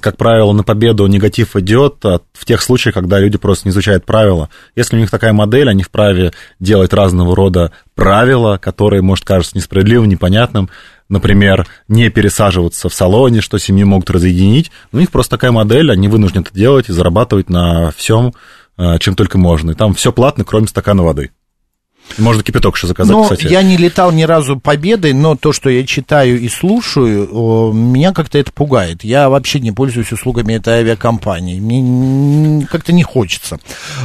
Как 0.00 0.16
правило, 0.16 0.52
на 0.52 0.62
победу 0.62 1.06
негатив 1.06 1.56
идет 1.56 1.96
в 2.02 2.44
тех 2.44 2.62
случаях, 2.62 2.94
когда 2.94 3.18
люди 3.18 3.36
просто 3.36 3.68
не 3.68 3.72
изучают 3.72 4.06
правила. 4.06 4.48
Если 4.76 4.96
у 4.96 4.98
них 4.98 5.10
такая 5.10 5.32
модель, 5.32 5.68
они 5.68 5.82
вправе 5.82 6.32
делать 6.58 6.94
разного 6.94 7.36
рода 7.36 7.72
правила, 7.94 8.56
которые, 8.56 9.02
может, 9.02 9.24
кажутся 9.24 9.56
несправедливым, 9.56 10.08
непонятным. 10.08 10.70
Например, 11.10 11.66
не 11.88 12.08
пересаживаться 12.08 12.88
в 12.88 12.94
салоне, 12.94 13.40
что 13.40 13.58
семьи 13.58 13.84
могут 13.84 14.10
разъединить. 14.10 14.70
У 14.92 14.98
них 14.98 15.10
просто 15.10 15.32
такая 15.36 15.50
модель, 15.50 15.90
они 15.90 16.08
вынуждены 16.08 16.42
это 16.42 16.54
делать 16.54 16.88
и 16.88 16.92
зарабатывать 16.92 17.50
на 17.50 17.90
всем, 17.90 18.32
э, 18.78 18.98
чем 19.00 19.16
только 19.16 19.36
можно. 19.36 19.72
И 19.72 19.74
там 19.74 19.92
все 19.92 20.12
платно, 20.12 20.44
кроме 20.44 20.68
стакана 20.68 21.02
воды. 21.02 21.32
Можно 22.18 22.42
кипяток 22.42 22.76
еще 22.76 22.86
заказать, 22.86 23.12
но 23.12 23.22
кстати. 23.22 23.46
Я 23.46 23.62
не 23.62 23.76
летал 23.76 24.12
ни 24.12 24.22
разу 24.22 24.58
победой, 24.58 25.12
но 25.12 25.36
то, 25.36 25.52
что 25.52 25.70
я 25.70 25.84
читаю 25.86 26.40
и 26.40 26.48
слушаю, 26.48 27.72
меня 27.72 28.12
как-то 28.12 28.38
это 28.38 28.52
пугает. 28.52 29.04
Я 29.04 29.28
вообще 29.28 29.60
не 29.60 29.72
пользуюсь 29.72 30.12
услугами 30.12 30.54
этой 30.54 30.74
авиакомпании. 30.74 31.60
Мне 31.60 32.66
как-то 32.66 32.92
не 32.92 33.02
хочется. 33.02 33.58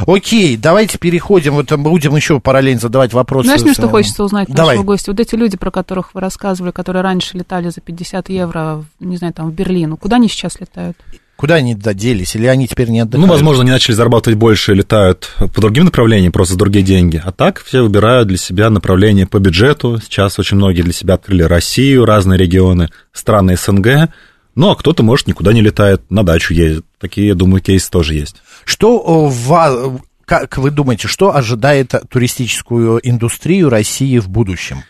Окей, 0.06 0.56
давайте 0.56 0.98
переходим. 0.98 1.54
Вот 1.54 1.72
будем 1.72 2.16
еще 2.16 2.40
параллельно 2.40 2.80
задавать 2.80 3.12
вопросы. 3.12 3.46
Знаешь, 3.46 3.62
мне 3.62 3.74
что 3.74 3.88
хочется 3.88 4.24
узнать 4.24 4.48
Давай. 4.48 4.76
нашего 4.76 4.86
гостя? 4.86 5.10
Вот 5.10 5.20
эти 5.20 5.34
люди, 5.34 5.56
про 5.56 5.70
которых 5.70 6.14
вы 6.14 6.20
рассказывали, 6.20 6.70
которые 6.70 7.02
раньше 7.02 7.36
летали 7.36 7.70
за 7.70 7.80
50 7.80 8.28
евро, 8.28 8.84
не 9.00 9.16
знаю, 9.16 9.32
там, 9.32 9.50
в 9.50 9.54
Берлин, 9.54 9.96
куда 9.96 10.16
они 10.16 10.28
сейчас 10.28 10.60
летают? 10.60 10.96
Куда 11.36 11.56
они 11.56 11.74
доделись? 11.74 12.34
Или 12.34 12.46
они 12.46 12.66
теперь 12.66 12.88
не 12.88 13.00
отдыхают? 13.00 13.26
Ну, 13.26 13.32
возможно, 13.32 13.62
они 13.62 13.70
начали 13.70 13.94
зарабатывать 13.94 14.38
больше, 14.38 14.72
летают 14.72 15.34
по 15.38 15.60
другим 15.60 15.84
направлениям, 15.84 16.32
просто 16.32 16.54
за 16.54 16.58
другие 16.58 16.84
деньги. 16.84 17.20
А 17.22 17.30
так 17.30 17.62
все 17.62 17.82
выбирают 17.82 18.28
для 18.28 18.38
себя 18.38 18.70
направление 18.70 19.26
по 19.26 19.38
бюджету. 19.38 20.00
Сейчас 20.02 20.38
очень 20.38 20.56
многие 20.56 20.82
для 20.82 20.94
себя 20.94 21.14
открыли 21.14 21.42
Россию, 21.42 22.06
разные 22.06 22.38
регионы, 22.38 22.88
страны 23.12 23.56
СНГ. 23.56 24.10
Ну, 24.54 24.70
а 24.70 24.76
кто-то, 24.76 25.02
может, 25.02 25.26
никуда 25.26 25.52
не 25.52 25.60
летает, 25.60 26.10
на 26.10 26.24
дачу 26.24 26.54
ездит. 26.54 26.86
Такие, 26.98 27.28
я 27.28 27.34
думаю, 27.34 27.60
кейсы 27.60 27.90
тоже 27.90 28.14
есть. 28.14 28.36
Что 28.64 29.28
вас, 29.28 30.00
как 30.24 30.56
вы 30.56 30.70
думаете, 30.70 31.06
что 31.06 31.36
ожидает 31.36 31.92
туристическую 32.08 32.98
индустрию 33.02 33.68
России 33.68 34.18
в 34.18 34.30
будущем? 34.30 34.84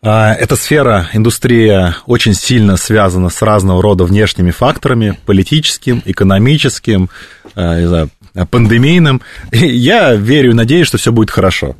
А, 0.00 0.32
эта 0.32 0.54
сфера, 0.54 1.08
индустрия, 1.12 1.96
очень 2.06 2.34
сильно 2.34 2.76
связана 2.76 3.30
с 3.30 3.42
разного 3.42 3.82
рода 3.82 4.04
внешними 4.04 4.52
факторами, 4.52 5.18
политическим, 5.26 6.02
экономическим, 6.04 7.10
а, 7.56 8.06
пандемийным. 8.50 9.20
я 9.52 10.14
верю 10.14 10.52
и 10.52 10.54
надеюсь, 10.54 10.86
что 10.86 10.98
все 10.98 11.10
будет 11.10 11.30
хорошо. 11.30 11.76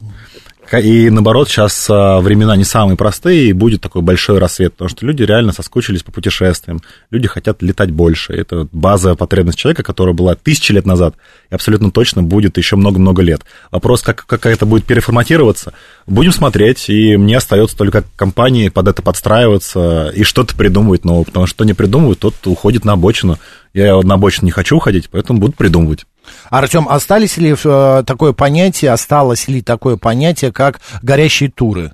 И 0.72 1.08
наоборот, 1.08 1.48
сейчас 1.48 1.88
а, 1.88 2.20
времена 2.20 2.54
не 2.56 2.64
самые 2.64 2.96
простые, 2.96 3.48
и 3.48 3.52
будет 3.52 3.80
такой 3.80 4.02
большой 4.02 4.38
рассвет, 4.38 4.72
потому 4.72 4.90
что 4.90 5.06
люди 5.06 5.22
реально 5.22 5.52
соскучились 5.52 6.02
по 6.02 6.12
путешествиям, 6.12 6.82
люди 7.10 7.26
хотят 7.26 7.62
летать 7.62 7.90
больше. 7.90 8.34
Это 8.34 8.68
базовая 8.70 9.16
потребность 9.16 9.58
человека, 9.58 9.82
которая 9.82 10.14
была 10.14 10.34
тысячи 10.34 10.72
лет 10.72 10.84
назад, 10.84 11.14
и 11.50 11.54
абсолютно 11.54 11.90
точно 11.90 12.22
будет 12.22 12.58
еще 12.58 12.76
много-много 12.76 13.22
лет. 13.22 13.42
Вопрос, 13.70 14.02
как, 14.02 14.26
как 14.26 14.44
это 14.44 14.66
будет 14.66 14.84
переформатироваться, 14.84 15.72
будем 16.06 16.32
смотреть, 16.32 16.88
и 16.90 17.16
мне 17.16 17.38
остается 17.38 17.76
только 17.76 18.04
компании 18.16 18.68
под 18.68 18.88
это 18.88 19.00
подстраиваться 19.00 20.12
и 20.14 20.22
что-то 20.22 20.54
придумывать 20.54 21.04
новое, 21.04 21.24
потому 21.24 21.46
что 21.46 21.64
не 21.64 21.72
придумывают, 21.72 22.18
тот 22.18 22.34
уходит 22.46 22.84
на 22.84 22.92
обочину. 22.92 23.38
Я 23.72 24.00
на 24.02 24.14
обочину 24.14 24.46
не 24.46 24.50
хочу 24.50 24.76
уходить, 24.76 25.08
поэтому 25.10 25.38
буду 25.40 25.52
придумывать. 25.52 26.04
Артем, 26.50 26.88
остались 26.88 27.36
ли 27.36 27.54
э, 27.62 28.02
такое 28.06 28.32
понятие, 28.32 28.92
осталось 28.92 29.48
ли 29.48 29.62
такое 29.62 29.96
понятие, 29.96 30.52
как 30.52 30.80
горящие 31.02 31.50
туры? 31.50 31.92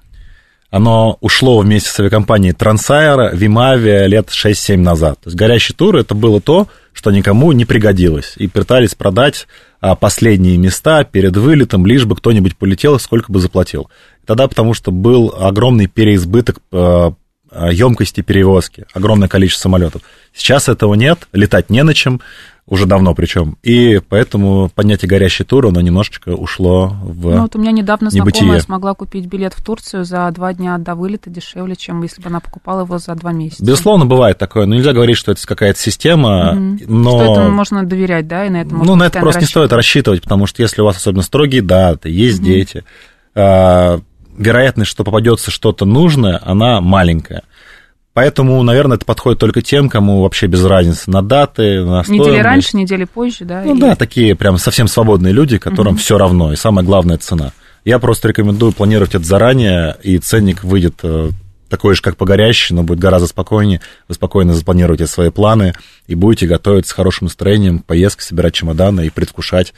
Оно 0.70 1.18
ушло 1.20 1.60
вместе 1.60 1.88
с 1.88 2.00
авиакомпанией 2.00 2.52
Трансайра, 2.52 3.30
Вимавия 3.32 4.06
лет 4.06 4.30
6-7 4.30 4.76
назад. 4.76 5.20
То 5.20 5.28
есть 5.28 5.36
горящие 5.36 5.76
туры 5.76 6.00
это 6.00 6.16
было 6.16 6.40
то, 6.40 6.66
что 6.92 7.12
никому 7.12 7.52
не 7.52 7.64
пригодилось. 7.64 8.34
И 8.38 8.48
пытались 8.48 8.96
продать 8.96 9.46
а, 9.80 9.94
последние 9.94 10.56
места 10.56 11.04
перед 11.04 11.36
вылетом, 11.36 11.86
лишь 11.86 12.06
бы 12.06 12.16
кто-нибудь 12.16 12.56
полетел, 12.56 12.98
сколько 12.98 13.30
бы 13.30 13.38
заплатил. 13.38 13.88
Тогда 14.26 14.48
потому 14.48 14.74
что 14.74 14.90
был 14.90 15.32
огромный 15.38 15.86
переизбыток 15.86 16.58
э, 16.72 17.10
емкости 17.70 18.20
перевозки, 18.20 18.86
огромное 18.92 19.28
количество 19.28 19.68
самолетов. 19.68 20.02
Сейчас 20.34 20.68
этого 20.68 20.94
нет, 20.94 21.28
летать 21.32 21.70
не 21.70 21.82
на 21.84 21.94
чем, 21.94 22.20
уже 22.66 22.86
давно 22.86 23.14
причем. 23.14 23.58
И 23.62 24.00
поэтому 24.08 24.70
понятие 24.74 25.08
горящий 25.08 25.44
тур, 25.44 25.66
оно 25.66 25.80
немножечко 25.82 26.30
ушло 26.30 26.96
в 27.02 27.30
Ну 27.34 27.42
вот 27.42 27.54
у 27.56 27.58
меня 27.58 27.72
недавно 27.72 28.06
небытие. 28.06 28.22
знакомая 28.40 28.60
смогла 28.60 28.94
купить 28.94 29.26
билет 29.26 29.52
в 29.52 29.62
Турцию 29.62 30.04
за 30.04 30.30
два 30.30 30.54
дня 30.54 30.78
до 30.78 30.94
вылета 30.94 31.28
дешевле, 31.28 31.76
чем 31.76 32.02
если 32.02 32.22
бы 32.22 32.28
она 32.28 32.40
покупала 32.40 32.80
его 32.80 32.98
за 32.98 33.14
два 33.16 33.32
месяца. 33.32 33.62
Безусловно, 33.62 34.06
бывает 34.06 34.38
такое. 34.38 34.64
Но 34.66 34.76
нельзя 34.76 34.92
говорить, 34.94 35.16
что 35.18 35.32
это 35.32 35.46
какая-то 35.46 35.78
система, 35.78 36.54
Мгм. 36.54 36.80
но... 36.86 37.10
Что 37.10 37.32
этому 37.32 37.50
можно 37.50 37.84
доверять, 37.84 38.26
да, 38.26 38.46
и 38.46 38.48
на 38.48 38.62
это 38.62 38.74
Ну, 38.74 38.94
на 38.94 39.04
это 39.04 39.20
просто 39.20 39.42
не 39.42 39.46
стоит 39.46 39.72
рассчитывать, 39.72 40.22
потому 40.22 40.46
что 40.46 40.62
если 40.62 40.80
у 40.80 40.84
вас 40.86 40.96
особенно 40.96 41.22
строгие 41.22 41.60
даты, 41.60 42.08
есть 42.08 42.38
Мгм. 42.38 42.46
дети, 42.46 42.84
а, 43.34 44.00
вероятность, 44.36 44.90
что 44.90 45.04
попадется 45.04 45.50
что-то 45.50 45.84
нужное, 45.84 46.40
она 46.42 46.80
маленькая. 46.80 47.42
Поэтому, 48.14 48.62
наверное, 48.62 48.96
это 48.96 49.04
подходит 49.04 49.40
только 49.40 49.60
тем, 49.60 49.88
кому 49.88 50.22
вообще 50.22 50.46
без 50.46 50.64
разницы 50.64 51.10
на 51.10 51.20
даты, 51.20 51.84
на 51.84 51.98
Недели 52.02 52.20
стоимость. 52.22 52.44
раньше, 52.44 52.76
недели 52.76 53.04
позже, 53.04 53.44
да? 53.44 53.62
Ну 53.64 53.74
или- 53.74 53.80
да, 53.80 53.96
такие 53.96 54.36
прям 54.36 54.56
совсем 54.56 54.86
свободные 54.88 55.32
люди, 55.32 55.58
которым 55.58 55.94
Мгм. 55.94 56.00
все 56.00 56.16
равно, 56.16 56.52
и 56.52 56.56
самое 56.56 56.86
главное 56.86 57.18
цена. 57.18 57.52
Я 57.84 57.98
просто 57.98 58.28
рекомендую 58.28 58.72
планировать 58.72 59.14
это 59.16 59.24
заранее, 59.24 59.96
и 60.02 60.16
ценник 60.18 60.62
выйдет 60.62 61.00
э, 61.02 61.30
такой 61.68 61.96
же, 61.96 62.02
как 62.02 62.16
погорящий, 62.16 62.74
но 62.76 62.84
будет 62.84 63.00
гораздо 63.00 63.26
спокойнее. 63.26 63.80
Вы 64.08 64.14
спокойно 64.14 64.54
запланируете 64.54 65.08
свои 65.08 65.30
планы 65.30 65.74
и 66.06 66.14
будете 66.14 66.46
готовить 66.46 66.86
с 66.86 66.92
хорошим 66.92 67.24
настроением 67.26 67.80
поездки, 67.80 68.22
собирать 68.22 68.54
чемоданы 68.54 69.06
и 69.06 69.10
предвкушать 69.10 69.74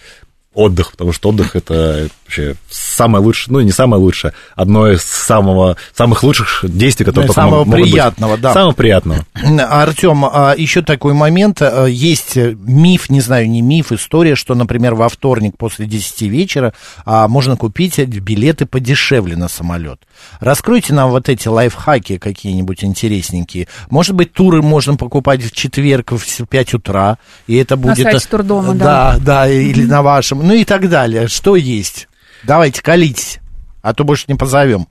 отдых, 0.56 0.90
потому 0.92 1.12
что 1.12 1.28
отдых 1.28 1.54
это 1.54 2.08
вообще 2.25 2.56
самое 2.70 3.22
лучшее, 3.22 3.52
ну 3.52 3.60
не 3.60 3.70
самое 3.70 4.02
лучшее, 4.02 4.32
одно 4.56 4.88
из 4.90 5.02
самого, 5.02 5.76
самых 5.94 6.22
лучших 6.25 6.64
действий, 6.64 7.04
которые 7.04 7.28
Ну, 7.28 7.34
только 7.34 7.40
самого 7.40 7.58
мог- 7.58 7.66
могут 7.68 7.80
быть. 7.82 7.90
приятного, 7.92 8.36
да. 8.38 8.52
Самого 8.52 8.72
приятного. 8.72 9.25
Артем, 9.70 10.25
а 10.25 10.54
еще 10.56 10.82
такой 10.82 11.12
момент. 11.14 11.60
а, 11.62 11.84
Есть 11.86 12.36
миф, 12.36 13.10
не 13.10 13.20
знаю, 13.20 13.48
не 13.48 13.60
миф, 13.62 13.92
история, 13.92 14.34
что, 14.34 14.54
например, 14.54 14.94
во 14.94 15.08
вторник 15.08 15.56
после 15.58 15.86
10 15.86 16.22
вечера 16.22 16.72
а, 17.04 17.28
можно 17.28 17.56
купить 17.56 17.98
билеты 17.98 18.66
подешевле 18.66 19.36
на 19.36 19.48
самолет. 19.48 20.00
Раскройте 20.40 20.94
нам 20.94 21.10
вот 21.10 21.28
эти 21.28 21.48
лайфхаки 21.48 22.18
какие-нибудь 22.18 22.82
интересненькие. 22.82 23.68
Может 23.90 24.14
быть, 24.14 24.32
туры 24.32 24.62
можно 24.62 24.96
покупать 24.96 25.42
в 25.42 25.52
четверг 25.52 26.12
в 26.12 26.46
5 26.46 26.75
утра, 26.75 27.18
и 27.46 27.56
это 27.56 27.76
будет... 27.76 27.98
сайте 27.98 28.26
Турдома, 28.28 28.75
да. 28.75 29.16
Да, 29.20 29.48
или 29.48 29.84
на 29.84 30.02
вашем, 30.02 30.45
ну 30.46 30.54
и 30.54 30.64
так 30.64 30.88
далее. 30.88 31.28
Что 31.28 31.56
есть? 31.56 32.08
Давайте, 32.44 32.80
колитесь, 32.80 33.40
а 33.82 33.92
то 33.92 34.04
больше 34.04 34.26
не 34.28 34.34
позовем. 34.34 34.86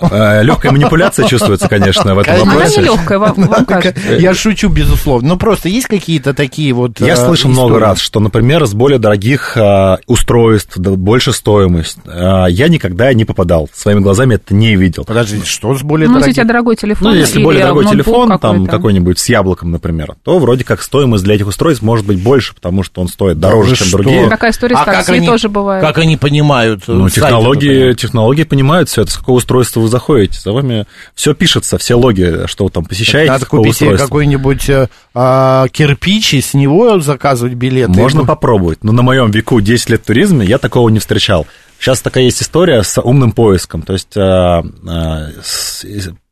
Легкая 0.00 0.72
манипуляция 0.72 1.26
чувствуется, 1.28 1.68
конечно, 1.68 2.14
в 2.14 2.18
этом 2.18 2.34
Конечно. 2.34 2.50
Она 2.52 2.54
вопросе. 2.60 2.80
нелегкая, 2.80 3.18
вам, 3.18 3.34
вам 3.36 3.64
кажется. 3.64 4.14
Я 4.18 4.34
шучу, 4.34 4.68
безусловно. 4.68 5.28
Ну, 5.30 5.36
просто 5.36 5.68
есть 5.68 5.86
какие-то 5.86 6.34
такие 6.34 6.72
вот... 6.72 7.00
Я 7.00 7.12
э, 7.14 7.16
слышал 7.16 7.50
много 7.50 7.74
истории? 7.74 7.84
раз, 7.84 7.98
что, 8.00 8.20
например, 8.20 8.66
с 8.66 8.74
более 8.74 8.98
дорогих 8.98 9.56
а, 9.56 9.98
устройств, 10.06 10.76
больше 10.78 11.32
стоимость, 11.32 11.98
я 12.06 12.68
никогда 12.68 13.12
не 13.14 13.24
попадал. 13.24 13.68
Своими 13.72 14.00
глазами 14.00 14.34
это 14.34 14.54
не 14.54 14.74
видел. 14.76 15.04
Подождите, 15.04 15.46
что 15.46 15.74
с 15.76 15.82
более 15.82 16.08
Ну, 16.08 16.14
если 16.16 16.18
у 16.18 16.20
дорогим? 16.20 16.34
тебя 16.34 16.44
дорогой 16.44 16.76
телефон 16.76 17.08
Ну, 17.08 17.14
если 17.14 17.42
более 17.42 17.62
дорогой 17.62 17.86
телефон, 17.86 18.28
там 18.30 18.38
какой-то. 18.40 18.70
какой-нибудь 18.72 19.18
с 19.18 19.28
яблоком, 19.28 19.70
например, 19.70 20.14
то 20.24 20.38
вроде 20.38 20.64
как 20.64 20.82
стоимость 20.82 21.24
для 21.24 21.36
этих 21.36 21.46
устройств 21.46 21.82
может 21.82 22.04
быть 22.04 22.20
больше, 22.22 22.54
потому 22.54 22.82
что 22.82 23.00
он 23.00 23.08
стоит 23.08 23.38
дороже, 23.38 23.70
вы 23.70 23.76
чем 23.76 23.86
что? 23.86 23.98
другие. 23.98 24.28
Какая 24.28 24.50
история 24.50 24.76
с 24.76 24.80
А 24.80 24.84
как 24.84 24.94
такси 24.96 25.12
они- 25.14 25.26
тоже 25.26 25.48
бывает. 25.48 25.82
Как 25.84 25.98
они 25.98 26.16
понимают? 26.16 26.82
э, 26.88 26.92
Ну, 26.92 27.08
технологии, 27.08 27.92
технологии 27.94 28.42
понимают 28.44 28.88
все 28.88 29.02
это, 29.02 29.10
с 29.12 29.16
какого 29.16 29.36
устройства 29.36 29.80
вы 29.84 29.88
заходите. 29.90 30.38
За 30.40 30.52
вами 30.52 30.86
все 31.14 31.34
пишется, 31.34 31.78
все 31.78 31.94
логи, 31.94 32.46
что 32.46 32.64
вы 32.64 32.70
там 32.70 32.84
посещаете, 32.84 33.30
Надо 33.32 33.46
купить 33.46 33.76
себе 33.76 33.96
какой-нибудь 33.96 34.68
э, 34.68 34.88
а, 35.14 35.68
кирпич 35.68 36.34
и 36.34 36.40
с 36.40 36.54
него 36.54 37.00
заказывать 37.00 37.54
билеты. 37.54 37.92
Можно 37.92 38.20
Ну, 38.22 38.26
попробовать, 38.26 38.82
но 38.82 38.92
на 38.92 39.02
моем 39.02 39.30
веку 39.30 39.60
10 39.60 39.90
лет 39.90 40.02
в 40.02 40.06
туризме 40.06 40.44
я 40.44 40.58
такого 40.58 40.88
не 40.88 40.98
встречал. 40.98 41.46
Сейчас 41.78 42.00
такая 42.00 42.24
есть 42.24 42.42
история 42.42 42.82
с 42.82 43.00
умным 43.00 43.32
поиском, 43.32 43.82
то 43.82 43.92
есть 43.92 44.16
а, 44.16 44.64
а, 44.88 45.28
с- 45.42 45.84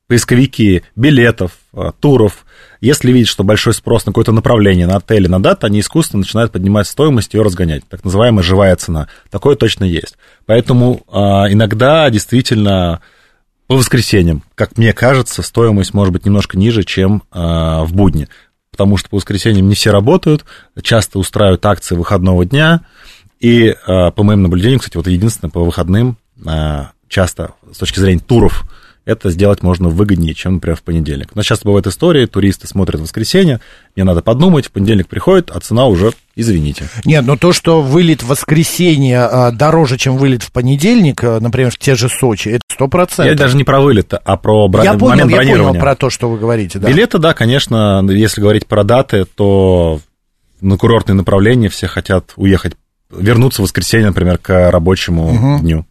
поисковики 0.08 0.82
билетов, 0.94 1.52
туров, 2.00 2.44
если 2.82 3.12
видят, 3.12 3.28
что 3.28 3.44
большой 3.44 3.72
спрос 3.72 4.04
на 4.04 4.10
какое-то 4.12 4.32
направление, 4.32 4.86
на 4.86 4.96
отели, 4.96 5.26
на 5.26 5.42
дату, 5.42 5.66
они 5.66 5.80
искусственно 5.80 6.20
начинают 6.20 6.52
поднимать 6.52 6.86
стоимость 6.86 7.32
и 7.32 7.38
ее 7.38 7.42
разгонять. 7.44 7.84
Так 7.88 8.04
называемая 8.04 8.42
живая 8.42 8.76
цена. 8.76 9.08
Такое 9.30 9.56
точно 9.56 9.84
есть. 9.84 10.16
Поэтому 10.44 11.02
иногда 11.08 12.10
действительно 12.10 13.00
по 13.72 13.78
воскресеньям, 13.78 14.42
как 14.54 14.76
мне 14.76 14.92
кажется, 14.92 15.40
стоимость 15.40 15.94
может 15.94 16.12
быть 16.12 16.26
немножко 16.26 16.58
ниже, 16.58 16.82
чем 16.82 17.22
а, 17.30 17.84
в 17.84 17.94
будни. 17.94 18.28
Потому 18.70 18.98
что 18.98 19.08
по 19.08 19.16
воскресеньям 19.16 19.66
не 19.66 19.74
все 19.74 19.90
работают, 19.90 20.44
часто 20.82 21.18
устраивают 21.18 21.64
акции 21.64 21.94
выходного 21.94 22.44
дня. 22.44 22.82
И 23.40 23.74
а, 23.86 24.10
по 24.10 24.24
моим 24.24 24.42
наблюдениям, 24.42 24.78
кстати, 24.78 24.98
вот 24.98 25.06
единственное, 25.06 25.50
по 25.50 25.64
выходным 25.64 26.18
а, 26.44 26.90
часто 27.08 27.54
с 27.72 27.78
точки 27.78 27.98
зрения 27.98 28.20
туров 28.20 28.64
это 29.04 29.30
сделать 29.30 29.62
можно 29.62 29.88
выгоднее, 29.88 30.32
чем, 30.34 30.54
например, 30.54 30.76
в 30.76 30.82
понедельник. 30.82 31.30
Но 31.34 31.42
часто 31.42 31.64
бывают 31.66 31.86
истории, 31.88 32.26
туристы 32.26 32.66
смотрят 32.68 33.00
в 33.00 33.02
воскресенье, 33.02 33.60
мне 33.96 34.04
надо 34.04 34.22
подумать, 34.22 34.66
в 34.66 34.70
понедельник 34.70 35.08
приходит, 35.08 35.50
а 35.50 35.58
цена 35.60 35.86
уже, 35.86 36.12
извините. 36.36 36.88
Нет, 37.04 37.24
но 37.26 37.36
то, 37.36 37.52
что 37.52 37.82
вылет 37.82 38.22
в 38.22 38.28
воскресенье 38.28 39.20
а, 39.24 39.50
дороже, 39.50 39.98
чем 39.98 40.16
вылет 40.16 40.42
в 40.44 40.52
понедельник, 40.52 41.24
а, 41.24 41.40
например, 41.40 41.70
в 41.72 41.78
те 41.78 41.94
же 41.96 42.08
Сочи, 42.08 42.48
это 42.50 42.60
сто 42.72 42.84
Я 42.84 42.88
процентов. 42.88 43.36
даже 43.36 43.56
не 43.56 43.64
про 43.64 43.80
вылет, 43.80 44.14
а 44.24 44.36
про 44.36 44.68
бра- 44.68 44.84
Я 44.84 44.92
понял, 44.94 45.08
момент 45.10 45.30
я 45.32 45.36
бронирования. 45.38 45.68
понял 45.70 45.80
про 45.80 45.96
то, 45.96 46.08
что 46.10 46.30
вы 46.30 46.38
говорите, 46.38 46.78
да. 46.78 46.88
Билеты, 46.88 47.18
да, 47.18 47.34
конечно, 47.34 48.04
если 48.08 48.40
говорить 48.40 48.66
про 48.66 48.84
даты, 48.84 49.24
то 49.24 50.00
на 50.60 50.76
курортные 50.78 51.16
направления 51.16 51.68
все 51.68 51.88
хотят 51.88 52.32
уехать, 52.36 52.74
вернуться 53.10 53.62
в 53.62 53.64
воскресенье, 53.64 54.06
например, 54.06 54.38
к 54.38 54.70
рабочему 54.70 55.32
Мгм. 55.32 55.60
дню. 55.60 55.86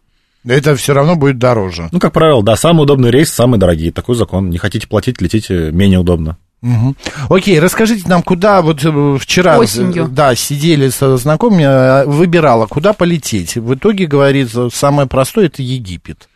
Это 0.45 0.75
все 0.75 0.93
равно 0.93 1.15
будет 1.15 1.37
дороже. 1.37 1.89
Ну, 1.91 1.99
как 1.99 2.13
правило, 2.13 2.43
да, 2.43 2.55
самый 2.55 2.81
удобный 2.83 3.11
рейс, 3.11 3.29
самый 3.31 3.59
дорогие, 3.59 3.91
такой 3.91 4.15
закон. 4.15 4.49
Не 4.49 4.57
хотите 4.57 4.87
платить, 4.87 5.21
летите 5.21 5.71
менее 5.71 5.99
удобно. 5.99 6.37
Мгм. 6.61 6.95
Окей, 7.29 7.59
расскажите 7.59 8.07
нам, 8.07 8.21
куда 8.21 8.61
вот 8.61 8.83
э, 8.85 9.17
вчера 9.19 9.57
Осенью. 9.57 10.05
э, 10.05 10.07
да, 10.07 10.35
сидели 10.35 10.89
со 10.89 11.17
знакомыми, 11.17 11.63
э, 11.63 12.05
выбирала, 12.05 12.67
куда 12.67 12.93
полететь. 12.93 13.55
В 13.55 13.73
итоге, 13.73 14.05
говорит, 14.05 14.49
самое 14.71 15.07
простое 15.07 15.47
это 15.47 15.63
Египет. 15.63 16.27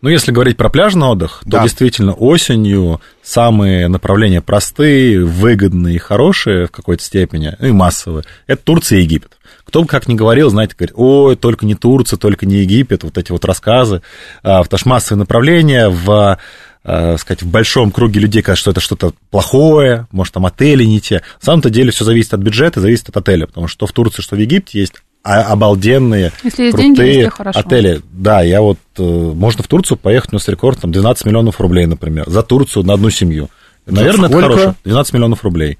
Ну, 0.00 0.08
если 0.10 0.32
говорить 0.32 0.56
про 0.58 0.68
пляжный 0.68 1.06
отдых, 1.06 1.40
Да. 1.46 1.58
то 1.58 1.64
действительно 1.64 2.12
осенью 2.12 3.00
самые 3.22 3.88
направления 3.88 4.40
простые, 4.42 5.24
выгодные 5.24 5.96
и 5.96 5.98
хорошие 5.98 6.66
в 6.66 6.70
какой-то 6.70 7.02
степени, 7.02 7.54
ну 7.58 7.66
и 7.68 7.72
массовые, 7.72 8.24
это 8.46 8.62
Турция 8.62 8.98
и 8.98 9.02
Египет. 9.02 9.33
Кто 9.74 9.84
как 9.86 10.06
ни 10.06 10.14
говорил, 10.14 10.50
знаете, 10.50 10.76
говорит, 10.78 10.94
ой, 10.96 11.34
только 11.34 11.66
не 11.66 11.74
Турция, 11.74 12.16
только 12.16 12.46
не 12.46 12.58
Египет, 12.58 13.02
вот 13.02 13.18
эти 13.18 13.32
вот 13.32 13.44
рассказы, 13.44 14.02
а, 14.44 14.62
потому 14.62 14.78
что 14.78 14.88
массовые 14.88 15.18
направления 15.18 15.88
в 15.88 16.38
а, 16.84 17.16
сказать, 17.18 17.42
в 17.42 17.50
большом 17.50 17.90
круге 17.90 18.20
людей 18.20 18.40
кажется, 18.40 18.62
что 18.62 18.70
это 18.70 18.80
что-то 18.80 19.14
плохое, 19.32 20.06
может, 20.12 20.32
там 20.32 20.46
отели 20.46 20.84
не 20.84 21.00
те. 21.00 21.22
На 21.40 21.46
самом-то 21.46 21.70
деле 21.70 21.90
все 21.90 22.04
зависит 22.04 22.32
от 22.34 22.38
бюджета, 22.38 22.80
зависит 22.80 23.08
от 23.08 23.16
отеля, 23.16 23.48
потому 23.48 23.66
что 23.66 23.88
в 23.88 23.90
Турции, 23.92 24.22
что 24.22 24.36
в 24.36 24.38
Египте 24.38 24.78
есть 24.78 24.92
а- 25.24 25.42
обалденные, 25.42 26.30
Если 26.44 26.66
есть 26.66 26.76
крутые 26.76 26.94
деньги, 26.94 27.28
хорошо. 27.30 27.58
отели. 27.58 28.00
Да, 28.12 28.42
я 28.42 28.60
вот, 28.60 28.78
э, 28.96 29.02
можно 29.02 29.64
в 29.64 29.66
Турцию 29.66 29.98
поехать, 29.98 30.32
у 30.32 30.36
нас 30.36 30.46
рекорд, 30.46 30.78
там, 30.82 30.92
12 30.92 31.26
миллионов 31.26 31.60
рублей, 31.60 31.86
например, 31.86 32.30
за 32.30 32.44
Турцию 32.44 32.84
на 32.84 32.94
одну 32.94 33.10
семью. 33.10 33.50
Наверное, 33.86 34.28
это 34.28 34.38
сколько? 34.38 34.56
хорошо. 34.56 34.76
12 34.84 35.14
миллионов 35.14 35.42
рублей. 35.42 35.78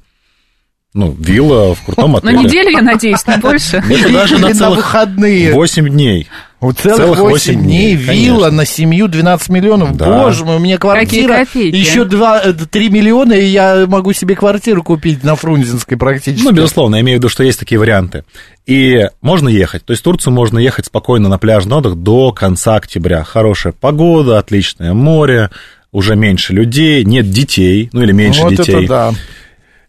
Ну, 0.95 1.13
вилла 1.19 1.75
в 1.75 1.83
крутом 1.85 2.13
На 2.13 2.19
отеле. 2.19 2.39
неделю, 2.39 2.71
я 2.71 2.83
надеюсь, 2.83 3.27
не 3.27 3.37
больше. 3.39 3.83
Это 3.91 4.13
даже 4.13 4.39
на 4.39 4.55
целых 4.55 4.77
выходные. 4.77 5.53
8 5.53 5.89
дней. 5.89 6.29
Вот 6.61 6.79
целых, 6.79 6.97
целых 6.97 7.19
8 7.19 7.31
восемь 7.31 7.63
дней, 7.63 7.95
вилла 7.95 8.51
на 8.51 8.65
семью 8.65 9.09
12 9.09 9.49
миллионов. 9.49 9.97
Боже 9.97 10.45
мой, 10.45 10.57
у 10.57 10.59
меня 10.61 10.79
квартира. 10.79 11.41
Еще 11.53 12.05
2, 12.05 12.53
3 12.71 12.89
миллиона, 12.91 13.33
и 13.33 13.45
я 13.45 13.87
могу 13.89 14.13
себе 14.13 14.37
квартиру 14.37 14.85
купить 14.85 15.25
на 15.25 15.35
Фрунзенской 15.35 15.99
практически. 15.99 16.45
Ну, 16.45 16.53
безусловно, 16.53 16.95
я 16.95 17.03
имею 17.03 17.19
в 17.19 17.21
виду, 17.21 17.29
что 17.29 17.43
есть 17.43 17.59
такие 17.59 17.79
варианты. 17.79 18.25
И 18.65 19.09
можно 19.21 19.49
ехать. 19.49 19.85
То 19.85 19.91
есть 19.91 20.01
в 20.01 20.05
Турцию 20.05 20.33
можно 20.33 20.59
ехать 20.61 20.87
спокойно 20.87 21.29
на 21.29 21.39
пляжный 21.39 21.77
отдых 21.77 21.97
до 21.97 22.33
конца 22.33 22.77
октября. 22.77 23.25
Хорошая 23.25 23.75
погода, 23.79 24.39
отличное 24.39 24.95
море, 24.95 25.51
уже 25.93 26.17
меньше 26.17 26.53
людей, 26.55 27.05
нет 27.05 27.31
детей, 27.31 27.91
ну 27.93 28.03
или 28.03 28.13
меньше 28.13 28.43
вот 28.43 28.55
детей. 28.55 28.85
это 28.85 28.89
да. 28.89 29.13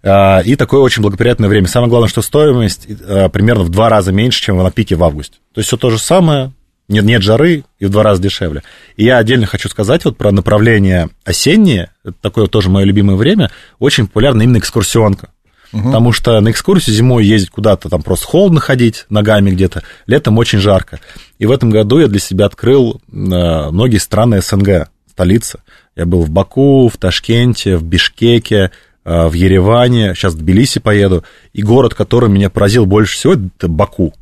А, 0.06 0.42
И 0.42 0.56
такое 0.56 0.82
очень 0.82 1.02
благоприятное 1.02 1.50
время. 1.50 1.68
Самое 1.68 1.90
главное, 1.90 2.10
что 2.10 2.22
стоимость 2.22 2.88
а, 3.08 3.30
примерно 3.30 3.64
в 3.64 3.70
два 3.70 3.90
раза 3.90 4.12
меньше, 4.12 4.42
чем 4.42 4.58
на 4.58 4.72
пике 4.72 4.96
в 4.96 5.04
августе. 5.04 5.38
То 5.54 5.60
есть 5.60 5.68
все 5.68 5.78
то 5.78 5.90
же 5.90 5.98
самое, 5.98 6.52
нет, 6.88 7.04
нет 7.04 7.24
жары 7.24 7.64
и 7.80 7.86
в 7.86 7.90
два 7.90 8.04
раза 8.04 8.22
дешевле. 8.22 8.62
И 8.96 9.06
я 9.06 9.18
отдельно 9.18 9.48
хочу 9.48 9.68
сказать 9.70 10.06
вот 10.06 10.18
про 10.18 10.32
направление 10.32 11.10
осеннее, 11.24 11.90
это 12.04 12.16
такое 12.22 12.48
тоже 12.48 12.70
мое 12.70 12.86
любимое 12.86 13.16
время, 13.16 13.50
очень 13.80 14.06
популярна 14.06 14.44
именно 14.44 14.60
экскурсионка. 14.60 15.30
Потому 15.72 16.14
что 16.14 16.40
на 16.40 16.52
экскурсию 16.52 16.96
зимой 16.96 17.26
ездить 17.26 17.50
куда-то, 17.50 17.90
там 17.90 18.02
просто 18.02 18.26
холодно 18.28 18.62
ходить 18.62 19.06
ногами 19.10 19.52
где-то, 19.52 19.84
летом 20.08 20.38
очень 20.38 20.60
жарко. 20.60 21.02
И 21.38 21.46
в 21.46 21.52
этом 21.52 21.70
году 21.70 22.00
я 22.00 22.08
для 22.08 22.20
себя 22.20 22.46
открыл 22.46 23.02
э, 23.12 23.12
многие 23.12 23.98
страны 23.98 24.42
СНГ, 24.42 24.90
столицы. 25.10 25.60
Я 25.96 26.06
был 26.06 26.22
в 26.22 26.30
Баку, 26.30 26.88
в 26.88 26.96
Ташкенте, 26.96 27.76
в 27.76 27.84
Бишкеке, 27.84 28.56
э, 28.56 28.70
в 29.06 29.34
Ереване, 29.34 30.16
сейчас 30.16 30.34
в 30.34 30.38
Тбилиси 30.40 30.80
поеду. 30.80 31.24
И 31.54 31.62
город, 31.62 31.94
который 31.94 32.28
меня 32.28 32.50
поразил 32.50 32.86
больше 32.86 33.16
всего, 33.16 33.34
это 33.34 33.68
Баку. 33.68 34.14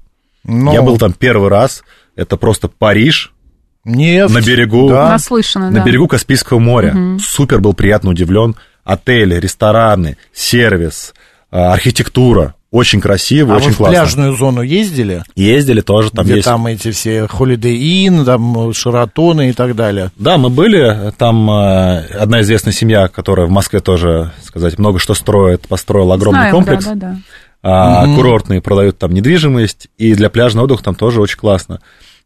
Ну, 0.43 0.73
Я 0.73 0.81
был 0.81 0.97
там 0.97 1.13
первый 1.13 1.49
раз, 1.49 1.83
это 2.15 2.35
просто 2.35 2.67
Париж, 2.67 3.33
нефть, 3.85 4.33
на 4.33 4.41
берегу, 4.41 4.89
да. 4.89 5.09
Наслышано, 5.09 5.69
на 5.71 5.79
да. 5.79 5.85
берегу 5.85 6.07
Каспийского 6.07 6.59
моря. 6.59 7.17
Супер 7.19 7.59
был 7.59 7.73
приятно 7.73 8.11
удивлен. 8.11 8.55
Отели, 8.83 9.35
рестораны, 9.35 10.17
сервис, 10.33 11.13
а, 11.49 11.71
архитектура. 11.71 12.55
Очень 12.73 13.01
красиво, 13.01 13.53
А 13.53 13.57
очень 13.57 13.67
вы 13.67 13.73
в 13.73 13.77
классно. 13.77 13.93
пляжную 13.95 14.35
зону 14.35 14.63
ездили? 14.63 15.21
Ездили 15.35 15.81
тоже, 15.81 16.09
там 16.09 16.25
где 16.25 16.37
есть... 16.37 16.45
там 16.45 16.65
эти 16.65 16.89
все 16.89 17.25
Holiday 17.25 17.77
Inn, 18.07 18.25
там 18.25 18.73
Шаратоны 18.73 19.51
и 19.51 19.53
так 19.53 19.75
далее. 19.75 20.09
Да, 20.17 20.39
мы 20.39 20.49
были, 20.49 21.13
там 21.19 21.47
э, 21.51 21.99
одна 22.19 22.41
известная 22.41 22.73
семья, 22.73 23.09
которая 23.09 23.45
в 23.45 23.51
Москве 23.51 23.79
тоже, 23.79 24.31
сказать, 24.43 24.79
много 24.79 24.97
что 24.97 25.13
строит, 25.13 25.67
построила 25.67 26.15
огромный 26.15 26.39
Знаем, 26.39 26.55
комплекс. 26.55 26.85
да, 26.85 26.95
да, 26.95 26.99
да. 27.11 27.17
а, 27.61 28.05
Мгм. 28.07 28.15
курортные, 28.15 28.59
продают 28.59 28.97
там 28.97 29.13
недвижимость, 29.13 29.89
и 29.99 30.15
для 30.15 30.31
пляжного 30.31 30.65
отдыха 30.65 30.83
там 30.83 30.95
тоже 30.95 31.21
очень 31.21 31.37
классно. 31.37 31.79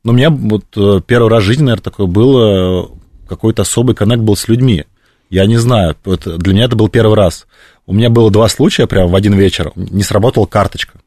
Но 0.06 0.14
у 0.14 0.16
меня 0.16 0.30
вот 0.30 0.64
э, 0.78 1.02
первый 1.06 1.30
раз 1.30 1.44
в 1.44 1.46
жизни, 1.46 1.64
наверное, 1.64 1.84
такое 1.84 2.08
было, 2.08 2.86
э, 2.86 2.88
какой-то 3.28 3.64
особый 3.64 3.98
коннект 3.98 4.22
был 4.22 4.38
с 4.38 4.48
людьми. 4.48 4.86
Я 5.30 5.46
не 5.46 5.58
знаю, 5.58 5.96
это- 6.06 6.38
для 6.38 6.54
меня 6.54 6.66
это 6.66 6.76
был 6.76 6.90
первый 6.90 7.16
раз. 7.16 7.48
У 7.86 7.94
меня 7.94 8.10
было 8.10 8.32
два 8.32 8.48
случая 8.50 8.88
прямо 8.88 9.08
в 9.10 9.16
один 9.16 9.34
вечер, 9.34 9.72
не 9.76 10.04
сработала 10.04 10.46
карточка. 10.46 11.00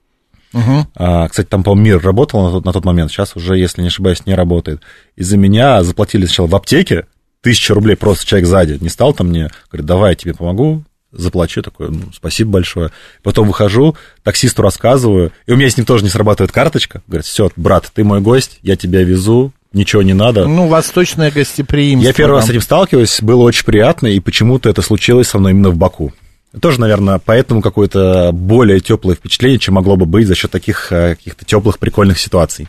Мгм. 0.53 0.87
А, 0.97 1.29
кстати, 1.29 1.47
там, 1.47 1.63
по-моему, 1.63 1.85
мир 1.85 2.03
работал 2.03 2.45
на 2.45 2.51
тот, 2.51 2.65
на 2.65 2.73
тот 2.73 2.85
момент, 2.85 3.11
сейчас 3.11 3.37
уже, 3.37 3.57
если 3.57 3.83
не 3.83 3.89
ошибаюсь, 3.89 4.27
не 4.27 4.35
работает. 4.35 4.81
Из-за 5.17 5.37
меня 5.37 5.83
заплатили 5.85 6.27
сначала 6.27 6.49
в 6.49 6.57
аптеке 6.57 7.07
тысячу 7.41 7.75
рублей 7.75 7.97
просто 7.97 8.27
человек 8.27 8.49
сзади, 8.49 8.79
не 8.81 8.89
стал 8.89 9.15
там 9.15 9.29
мне, 9.29 9.51
говорит, 9.71 9.87
давай 9.87 10.11
я 10.13 10.15
тебе 10.17 10.35
помогу, 10.35 10.83
заплачу, 11.13 11.63
такой, 11.63 11.91
ну, 11.91 12.03
спасибо 12.13 12.51
большое. 12.53 12.91
Потом 13.23 13.47
выхожу, 13.49 13.97
таксисту 14.23 14.63
рассказываю, 14.63 15.33
и 15.47 15.53
у 15.53 15.57
меня 15.57 15.71
с 15.71 15.77
ним 15.77 15.87
тоже 15.87 16.05
не 16.05 16.11
срабатывает 16.11 16.53
карточка. 16.53 17.03
Говорит, 17.07 17.27
все, 17.27 17.51
брат, 17.57 17.91
ты 17.95 18.05
мой 18.05 18.21
гость, 18.21 18.59
я 18.63 18.77
тебя 18.77 19.03
везу, 19.03 19.53
ничего 19.73 20.03
не 20.03 20.15
надо. 20.15 20.47
Ну, 20.47 20.67
восточное 20.69 21.31
гостеприимство. 21.31 22.07
Я 22.07 22.13
первый 22.13 22.37
раз 22.37 22.47
с 22.47 22.51
этим 22.51 22.61
сталкиваюсь, 22.61 23.21
было 23.23 23.43
очень 23.43 23.65
приятно, 23.65 24.07
и 24.09 24.21
почему-то 24.21 24.69
это 24.69 24.83
случилось 24.83 25.29
со 25.29 25.39
мной 25.39 25.53
именно 25.53 25.71
в 25.71 25.77
Баку. 25.77 26.13
Тоже, 26.61 26.81
наверное, 26.81 27.21
поэтому 27.25 27.63
какое-то 27.63 28.33
более 28.33 28.81
теплое 28.81 29.15
впечатление, 29.15 29.61
чем 29.61 29.75
могло 29.75 29.97
бы 29.97 30.05
быть 30.05 30.27
за 30.27 30.35
счет 30.35 30.51
таких 30.51 30.91
э, 30.91 31.15
каких-то 31.15 31.45
теплых, 31.45 31.79
прикольных 31.79 32.19
ситуаций. 32.19 32.69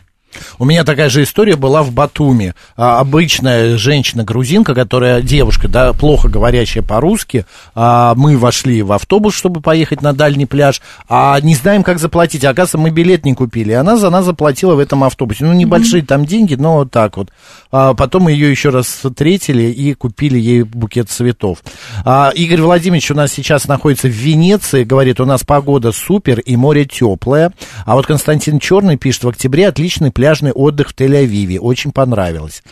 У 0.58 0.64
меня 0.64 0.84
такая 0.84 1.08
же 1.08 1.22
история 1.22 1.56
была 1.56 1.82
в 1.82 1.92
Батуми. 1.92 2.54
А, 2.76 3.00
обычная 3.00 3.76
женщина-грузинка, 3.76 4.74
которая 4.74 5.22
девушка, 5.22 5.68
да, 5.68 5.92
плохо 5.92 6.28
говорящая 6.28 6.82
по-русски. 6.82 7.46
А, 7.74 8.14
мы 8.16 8.36
вошли 8.36 8.82
в 8.82 8.92
автобус, 8.92 9.34
чтобы 9.34 9.60
поехать 9.60 10.02
на 10.02 10.12
дальний 10.12 10.46
пляж, 10.46 10.80
а 11.08 11.38
не 11.40 11.54
знаем, 11.54 11.82
как 11.82 11.98
заплатить. 11.98 12.44
Оказывается, 12.44 12.78
мы 12.78 12.90
билет 12.90 13.24
не 13.24 13.34
купили. 13.34 13.72
И 13.72 13.74
она 13.74 13.96
за 13.96 14.10
нас 14.10 14.24
заплатила 14.24 14.74
в 14.74 14.78
этом 14.78 15.04
автобусе. 15.04 15.44
Ну, 15.44 15.52
небольшие 15.52 16.02
там 16.02 16.26
деньги, 16.26 16.54
но 16.54 16.76
вот 16.76 16.90
так 16.90 17.16
вот. 17.16 17.30
А, 17.70 17.94
потом 17.94 18.24
мы 18.24 18.32
ее 18.32 18.50
еще 18.50 18.70
раз 18.70 18.86
встретили 18.86 19.64
и 19.64 19.94
купили 19.94 20.38
ей 20.38 20.62
букет 20.62 21.10
цветов. 21.10 21.58
А, 22.04 22.30
Игорь 22.34 22.60
Владимирович 22.60 23.10
у 23.10 23.14
нас 23.14 23.32
сейчас 23.32 23.66
находится 23.68 24.08
в 24.08 24.12
Венеции. 24.12 24.84
Говорит, 24.84 25.20
у 25.20 25.24
нас 25.24 25.44
погода 25.44 25.92
супер 25.92 26.40
и 26.40 26.56
море 26.56 26.84
теплое. 26.84 27.52
А 27.84 27.94
вот 27.94 28.06
Константин 28.06 28.58
Черный 28.58 28.96
пишет, 28.96 29.24
в 29.24 29.28
октябре 29.28 29.68
отличный 29.68 30.10
пляжный 30.22 30.52
отдых 30.52 30.90
в 30.90 30.94
Тель-Авиве. 30.94 31.58
Очень 31.58 31.90
понравилось. 31.90 32.62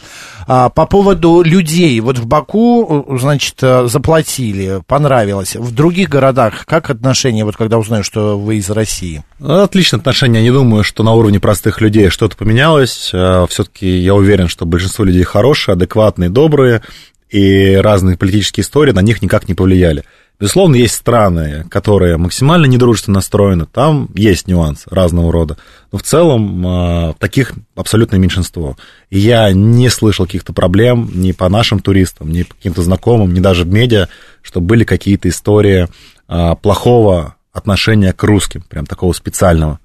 А, 0.47 0.69
по 0.69 0.87
поводу 0.87 1.43
людей. 1.43 1.99
Вот 1.99 2.17
в 2.17 2.27
Баку, 2.27 3.05
э, 3.09 3.19
значит, 3.19 3.57
э, 3.61 3.89
заплатили, 3.89 4.83
понравилось. 4.87 5.57
В 5.57 5.75
других 5.75 6.09
городах 6.09 6.65
как 6.65 6.91
отношения, 6.91 7.45
вот 7.45 7.57
когда 7.57 7.79
узнаю, 7.79 8.05
что 8.05 8.39
вы 8.39 8.59
из 8.59 8.71
России? 8.71 9.25
Отличные 9.41 9.99
отношения. 9.99 10.43
Не 10.43 10.53
думаю, 10.53 10.85
что 10.85 11.03
на 11.03 11.13
уровне 11.13 11.41
простых 11.41 11.81
людей 11.81 12.09
что-то 12.09 12.37
поменялось. 12.37 13.11
Все-таки 13.49 13.99
я 13.99 14.15
уверен, 14.15 14.47
что 14.47 14.65
большинство 14.65 15.05
людей 15.05 15.25
хорошие, 15.25 15.73
адекватные, 15.73 16.31
добрые, 16.31 16.83
и 17.31 17.75
разные 17.75 18.17
политические 18.17 18.63
истории 18.63 18.93
на 18.93 19.03
них 19.03 19.23
никак 19.23 19.49
не 19.49 19.55
повлияли. 19.55 20.05
Безусловно, 20.40 20.76
есть 20.76 20.94
страны, 20.94 21.66
которые 21.68 22.16
максимально 22.16 22.64
недружественно 22.64 23.16
настроены, 23.16 23.66
там 23.66 24.09
есть 24.14 24.48
нюансы 24.48 24.88
разного 24.90 25.31
рода. 25.31 25.59
Но 25.92 25.98
в 25.98 26.03
целом 26.03 26.66
э, 26.66 27.14
таких 27.18 27.53
абсолютное 27.76 28.18
меньшинство. 28.18 28.79
И 29.11 29.18
я 29.18 29.53
не 29.53 29.90
слышал 29.90 30.24
каких-то 30.24 30.55
проблем 30.55 31.11
ни 31.12 31.33
по 31.33 31.50
нашим 31.50 31.81
туристам, 31.81 32.33
ни 32.33 32.44
по 32.44 32.55
каким-то 32.55 32.81
знакомым, 32.81 33.35
ни 33.35 33.40
даже 33.40 33.64
в 33.64 33.68
медиа, 33.68 34.09
что 34.40 34.62
были 34.62 34.85
какие-то 34.85 35.29
истории 35.29 35.88
э, 36.29 36.57
плохого 36.62 37.35
отношения 37.53 38.14
к 38.14 38.22
русским, 38.22 38.62
прям 38.62 38.87
такого 38.87 39.12
специального. 39.12 39.79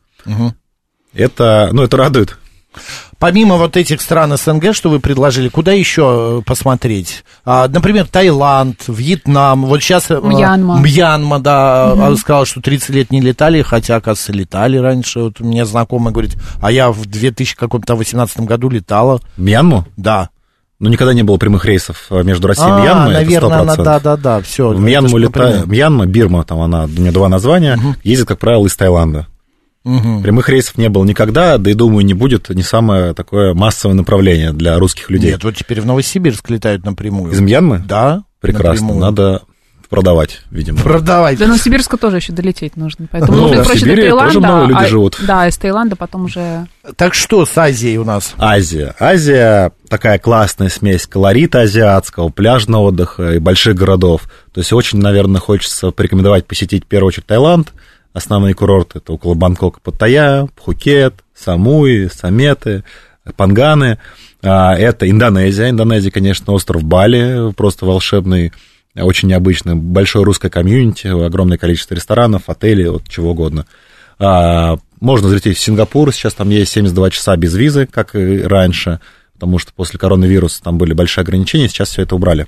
Это, 1.14 1.70
ну, 1.74 1.84
это 1.84 1.98
радует. 1.98 2.38
Помимо 3.20 3.56
вот 3.56 3.78
этих 3.78 4.02
стран 4.02 4.38
СНГ, 4.38 4.74
что 4.74 4.90
вы 4.90 5.00
предложили, 5.00 5.50
куда 5.50 5.72
еще 5.72 6.40
э, 6.40 6.42
посмотреть? 6.46 7.24
А, 7.46 7.68
например, 7.68 8.08
Таиланд, 8.08 8.84
Вьетнам. 8.88 9.66
Вот 9.66 9.82
сейчас... 9.82 10.12
э, 10.12 10.20
Мьянма. 10.22 10.80
Мьянма, 10.80 11.40
да. 11.40 11.94
а, 11.94 12.16
Сказал, 12.18 12.46
что 12.46 12.62
30 12.62 12.90
лет 12.90 13.12
не 13.12 13.22
летали, 13.22 13.62
хотя, 13.62 13.96
оказывается, 13.96 14.34
летали 14.34 14.78
раньше. 14.78 15.20
Вот 15.20 15.42
у 15.42 15.46
меня 15.46 15.66
знакомый 15.66 16.12
говорит, 16.12 16.36
а 16.62 16.72
я 16.72 16.92
в 16.92 17.06
2018 17.06 18.40
году 18.42 18.70
летала. 18.70 19.20
Мьянму? 19.38 19.86
Да. 19.98 20.30
Ну, 20.78 20.90
никогда 20.90 21.14
не 21.14 21.24
было 21.24 21.38
прямых 21.38 21.64
рейсов 21.64 22.08
э, 22.10 22.22
между 22.24 22.48
Россией 22.48 22.70
а, 22.70 22.80
и 22.80 22.82
Мьянмой, 22.82 23.14
наверное, 23.14 23.38
это 23.38 23.58
100%. 23.58 23.62
она, 23.62 23.76
да, 23.78 24.00
да, 24.00 24.18
да, 24.18 24.42
все. 24.42 24.70
В 24.70 24.80
Мьянму 24.80 25.18
летает, 25.18 25.68
Мьянма, 25.68 26.06
Бирма, 26.06 26.44
там 26.44 26.60
она, 26.60 26.84
у 26.84 26.88
нее 26.88 27.12
два 27.12 27.30
названия, 27.30 27.80
ездит, 28.04 28.28
как 28.28 28.40
правило, 28.40 28.66
из 28.68 28.76
Таиланда. 28.76 29.28
Прямых 29.86 30.50
рейсов 30.50 30.78
не 30.78 30.90
было 30.90 31.04
никогда, 31.06 31.60
да 31.60 31.70
и, 31.70 31.76
думаю, 31.76 32.04
не 32.04 32.16
будет 32.16 32.50
не 32.50 32.64
самое 32.64 33.14
такое 33.14 33.54
массовое 33.54 33.96
направление 33.96 34.52
для 34.52 34.80
русских 34.80 35.12
людей. 35.12 35.32
Нет, 35.32 35.44
вот 35.44 35.56
теперь 35.56 35.80
в 35.80 35.86
Новосибирск 35.86 36.50
летают 36.50 36.84
напрямую. 36.84 37.32
Из 37.32 37.40
Мьянмы? 37.40 37.84
Да. 37.88 38.24
Прекрасно. 38.42 38.88
напрямую. 38.88 39.00
Надо 39.00 39.42
продавать, 39.90 40.42
видимо. 40.50 40.80
Продавать. 40.80 41.38
До 41.38 41.46
Новосибирска 41.46 41.98
тоже 41.98 42.18
еще 42.18 42.34
долететь 42.34 42.76
нужно. 42.76 43.08
Поэтому 43.12 43.38
Ну, 43.38 43.48
в 43.48 43.52
проще 43.52 43.70
до 43.74 43.80
Сибири 43.80 44.02
Таиланда. 44.04 44.26
тоже 44.26 44.40
много 44.40 44.66
людей 44.66 44.86
а- 44.86 44.88
живут. 44.88 45.18
Да, 45.22 45.48
из 45.48 45.58
Таиланда 45.58 45.96
потом 45.96 46.26
уже... 46.26 46.68
Так 46.96 47.14
что 47.14 47.46
с 47.46 47.56
Азией 47.56 47.98
у 47.98 48.04
нас? 48.04 48.34
Азия. 48.38 48.96
Азия 49.00 49.72
такая 49.88 50.18
классная 50.18 50.70
смесь 50.70 51.06
колорита 51.06 51.62
азиатского, 51.62 52.30
пляжного 52.30 52.88
отдыха 52.88 53.34
и 53.36 53.40
больших 53.40 53.76
городов. 53.76 54.24
То 54.52 54.62
есть 54.62 54.74
очень, 54.74 55.00
наверное, 55.00 55.40
хочется 55.40 55.92
порекомендовать 55.92 56.48
посетить 56.48 56.86
в 56.86 56.88
первую 56.88 57.10
очередь 57.10 57.28
Таиланд. 57.28 57.72
Основные 58.16 58.54
курорты 58.54 59.00
это 59.00 59.12
около 59.12 59.34
Бангкока, 59.34 59.82
Паттайя, 59.84 60.48
Пхукет, 60.56 61.16
Самуи, 61.36 62.08
Саметы, 62.08 62.86
Панганы. 63.36 64.00
А, 64.42 64.74
Это 64.74 65.10
Индонезия. 65.10 65.70
Индонезия, 65.70 66.12
конечно, 66.12 66.54
остров 66.54 66.82
Бали, 66.86 67.52
просто 67.58 67.86
волшебный, 67.86 68.54
очень 68.96 69.28
необычный, 69.28 69.76
большое 69.76 70.24
русское 70.24 70.50
комьюнити, 70.50 71.08
огромное 71.08 71.58
количество 71.58 71.94
ресторанов, 71.94 72.44
отелей, 72.48 72.88
вот 72.88 73.04
чего 73.10 73.32
угодно. 73.32 73.66
А, 74.18 74.78
Можно 75.02 75.28
залететь 75.28 75.58
в 75.58 75.60
Сингапур, 75.62 76.14
сейчас 76.14 76.36
там 76.36 76.50
есть 76.52 76.72
72 76.72 77.10
часа 77.10 77.36
без 77.36 77.54
визы, 77.54 77.86
как 77.86 78.16
и 78.16 78.44
раньше, 78.44 79.02
потому 79.34 79.60
что 79.60 79.74
после 79.74 80.00
коронавируса 80.00 80.64
там 80.64 80.78
были 80.78 80.94
большие 80.94 81.24
ограничения, 81.24 81.68
сейчас 81.68 81.90
все 81.90 82.04
это 82.04 82.16
убрали. 82.16 82.48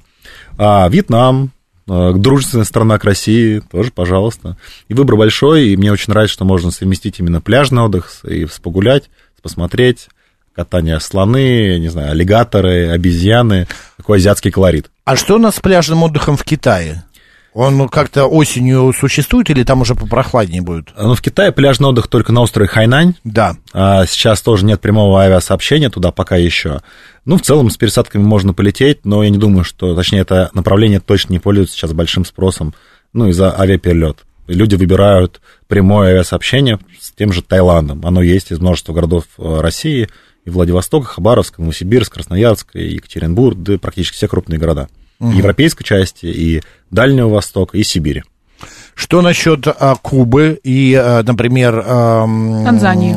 А, 0.58 0.88
Вьетнам, 0.88 1.52
дружественная 1.88 2.66
страна 2.66 3.00
к 3.00 3.06
России, 3.06 3.62
тоже, 3.72 3.92
пожалуйста. 3.92 4.58
И 4.90 4.94
выбор 4.94 5.16
большой, 5.16 5.70
и 5.70 5.78
мне 5.78 5.92
очень 5.92 6.12
нравится, 6.12 6.34
что 6.34 6.46
можно 6.46 6.72
совместить 6.72 7.20
именно 7.20 7.42
пляжный 7.42 7.82
отдых 7.82 8.24
и 8.26 8.46
погулять, 8.62 9.10
посмотреть, 9.42 10.10
катание 10.54 11.00
слоны, 11.00 11.80
не 11.80 11.88
знаю, 11.90 12.12
аллигаторы, 12.12 12.90
обезьяны, 12.90 13.68
такой 13.96 14.18
азиатский 14.18 14.52
колорит. 14.52 14.90
А 15.06 15.16
что 15.16 15.36
у 15.36 15.40
нас 15.40 15.56
с 15.56 15.60
пляжным 15.60 16.04
отдыхом 16.04 16.36
в 16.36 16.44
Китае? 16.44 17.04
Он 17.58 17.90
как-то 17.90 18.28
осенью 18.28 18.94
существует 18.94 19.50
или 19.50 19.64
там 19.64 19.82
уже 19.82 19.96
попрохладнее 19.96 20.62
будет? 20.62 20.90
Ну, 20.96 21.16
в 21.16 21.22
Китае 21.24 21.52
пляжный 21.52 21.90
отдых 21.90 22.08
только 22.08 22.32
на 22.32 22.42
острове 22.42 22.68
Хайнань, 22.68 23.16
Да. 23.24 23.58
А 23.74 24.06
Сейчас 24.06 24.44
тоже 24.44 24.64
нет 24.64 24.80
прямого 24.80 25.20
авиасообщения 25.22 25.90
туда 25.90 26.12
пока 26.12 26.36
еще. 26.36 26.82
Ну, 27.26 27.36
в 27.36 27.42
целом, 27.42 27.72
с 27.72 27.78
пересадками 27.78 28.22
можно 28.22 28.54
полететь, 28.54 29.06
но 29.06 29.24
я 29.24 29.32
не 29.32 29.40
думаю, 29.40 29.64
что, 29.64 29.96
точнее, 29.96 30.20
это 30.20 30.52
направление 30.54 31.00
точно 31.00 31.34
не 31.34 31.40
пользуется 31.40 31.76
сейчас 31.76 31.94
большим 31.94 32.26
спросом, 32.26 32.76
ну, 33.12 33.28
из-за 33.30 33.60
авиаперелет. 33.60 34.20
Люди 34.46 34.76
выбирают 34.76 35.42
прямое 35.68 36.12
авиасообщение 36.12 36.78
с 37.02 37.12
тем 37.12 37.34
же 37.34 37.42
Таиландом. 37.42 38.06
Оно 38.06 38.22
есть 38.22 38.52
из 38.52 38.60
множества 38.60 38.94
городов 38.94 39.24
э, 39.40 39.62
России, 39.62 40.10
и 40.46 40.52
Владивосток, 40.52 41.08
Хабаровск, 41.08 41.58
Новосибирск, 41.58 42.14
Красноярск, 42.14 42.76
и 42.76 42.84
Екатеринбург, 42.94 43.58
да 43.58 43.80
практически 43.80 44.16
все 44.16 44.28
крупные 44.28 44.60
города. 44.60 44.90
И 45.20 45.38
Европейской 45.38 45.84
части, 45.84 46.26
и 46.26 46.62
Дальнего 46.92 47.30
Востока, 47.30 47.78
и 47.78 47.84
Сибири. 47.84 48.24
Что 48.96 49.22
насчет 49.22 49.68
а, 49.68 49.96
Кубы 49.96 50.60
и, 50.64 50.94
а, 50.96 51.24
например... 51.24 51.84
ам, 51.86 52.64
Танзании. 52.66 53.16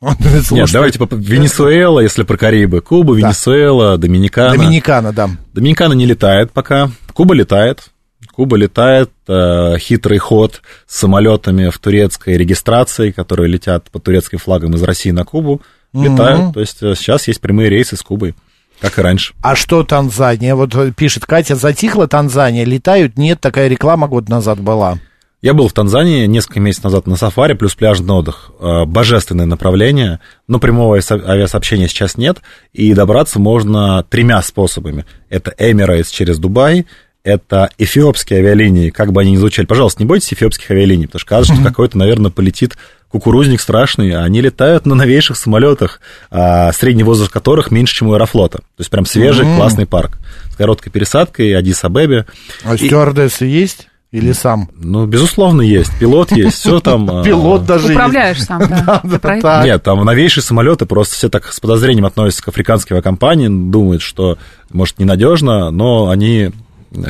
Нет, 0.50 0.68
давайте 0.72 0.98
по- 0.98 1.08
Венесуэла, 1.14 2.00
если 2.00 2.22
про 2.22 2.36
Карибы. 2.36 2.80
Куба, 2.80 3.14
Венесуэла, 3.16 3.98
Доминикана. 3.98 4.56
Доминикана, 4.56 5.12
да. 5.12 5.30
Доминикана 5.54 5.94
не 5.94 6.06
летает 6.06 6.52
пока. 6.52 6.90
Куба 7.14 7.34
летает. 7.34 7.90
Куба 8.32 8.56
летает, 8.56 9.10
э, 9.26 9.78
хитрый 9.78 10.18
ход 10.18 10.62
с 10.86 10.98
самолетами 10.98 11.70
в 11.70 11.78
турецкой 11.78 12.36
регистрации, 12.36 13.10
которые 13.10 13.48
летят 13.48 13.90
под 13.90 14.04
турецким 14.04 14.38
флагом 14.38 14.74
из 14.74 14.82
России 14.82 15.10
на 15.10 15.24
Кубу. 15.24 15.60
Летают. 15.92 16.54
То 16.54 16.60
есть 16.60 16.82
э, 16.82 16.94
сейчас 16.94 17.26
есть 17.26 17.40
прямые 17.40 17.68
рейсы 17.68 17.96
с 17.96 18.02
Кубой, 18.02 18.36
как 18.80 18.98
и 18.98 19.02
раньше. 19.02 19.34
А 19.42 19.54
что 19.56 19.82
Танзания? 19.82 20.54
Вот 20.54 20.74
э, 20.74 20.92
пишет 20.92 21.26
Катя, 21.26 21.56
затихла 21.56 22.08
Танзания, 22.08 22.64
летают? 22.64 23.16
Нет, 23.16 23.40
такая 23.40 23.68
реклама 23.68 24.08
год 24.08 24.28
назад 24.28 24.60
была. 24.60 24.98
Я 25.40 25.54
был 25.54 25.68
в 25.68 25.72
Танзании 25.72 26.26
несколько 26.26 26.58
месяцев 26.58 26.84
назад 26.84 27.06
на 27.06 27.14
сафари, 27.14 27.52
плюс 27.52 27.74
пляжный 27.76 28.12
отдых. 28.12 28.50
Э, 28.58 28.84
Божественное 28.86 29.46
направление, 29.46 30.18
но 30.48 30.58
прямого 30.58 30.96
авиасо- 30.98 31.24
авиасообщения 31.24 31.86
сейчас 31.86 32.16
нет, 32.16 32.38
и 32.72 32.92
добраться 32.92 33.38
можно 33.38 34.02
тремя 34.02 34.42
способами. 34.42 35.06
Это 35.28 35.54
Emirates 35.58 36.08
через 36.10 36.38
Дубай, 36.38 36.86
это 37.24 37.70
эфиопские 37.78 38.38
авиалинии, 38.40 38.90
как 38.90 39.12
бы 39.12 39.20
они 39.20 39.32
ни 39.32 39.36
звучали. 39.36 39.66
Пожалуйста, 39.66 40.02
не 40.02 40.06
бойтесь 40.06 40.32
эфиопских 40.32 40.70
авиалиний, 40.70 41.06
потому 41.06 41.20
что 41.20 41.28
кажется, 41.28 41.54
что 41.54 41.64
какой-то, 41.68 41.98
наверное, 41.98 42.30
полетит 42.30 42.76
кукурузник 43.10 43.60
страшный, 43.60 44.12
а 44.12 44.22
они 44.24 44.40
летают 44.40 44.86
на 44.86 44.94
новейших 44.94 45.36
самолетах, 45.36 46.00
а, 46.30 46.72
средний 46.72 47.04
возраст 47.04 47.32
которых 47.32 47.70
меньше, 47.70 47.96
чем 47.96 48.08
у 48.08 48.12
Аэрофлота. 48.14 48.58
То 48.58 48.64
есть 48.78 48.90
прям 48.90 49.06
свежий, 49.06 49.44
классный 49.56 49.86
парк 49.86 50.18
с 50.52 50.56
короткой 50.56 50.92
пересадкой, 50.92 51.52
Адис-Абебе. 51.54 52.26
А 52.64 52.74
И- 52.74 52.78
стюардессы 52.86 53.46
есть? 53.46 53.88
Или 54.10 54.32
сам? 54.32 54.70
ну, 54.74 55.04
безусловно, 55.04 55.60
есть. 55.60 55.90
Пилот 55.98 56.32
есть, 56.32 56.56
все 56.56 56.80
там. 56.80 57.10
а, 57.10 57.22
Пилот 57.22 57.66
даже 57.66 57.92
Управляешь 57.92 58.42
сам, 58.42 58.66
да. 58.66 59.02
Нет, 59.64 59.82
там 59.82 60.02
новейшие 60.02 60.42
самолеты, 60.42 60.86
просто 60.86 61.14
все 61.14 61.28
так 61.28 61.52
с 61.52 61.60
подозрением 61.60 62.06
относятся 62.06 62.42
к 62.42 62.48
африканским 62.48 62.96
авиакомпаниям, 62.96 63.70
думают, 63.70 64.00
что, 64.00 64.38
может, 64.70 64.98
ненадежно, 64.98 65.70
но 65.70 66.08
они 66.08 66.52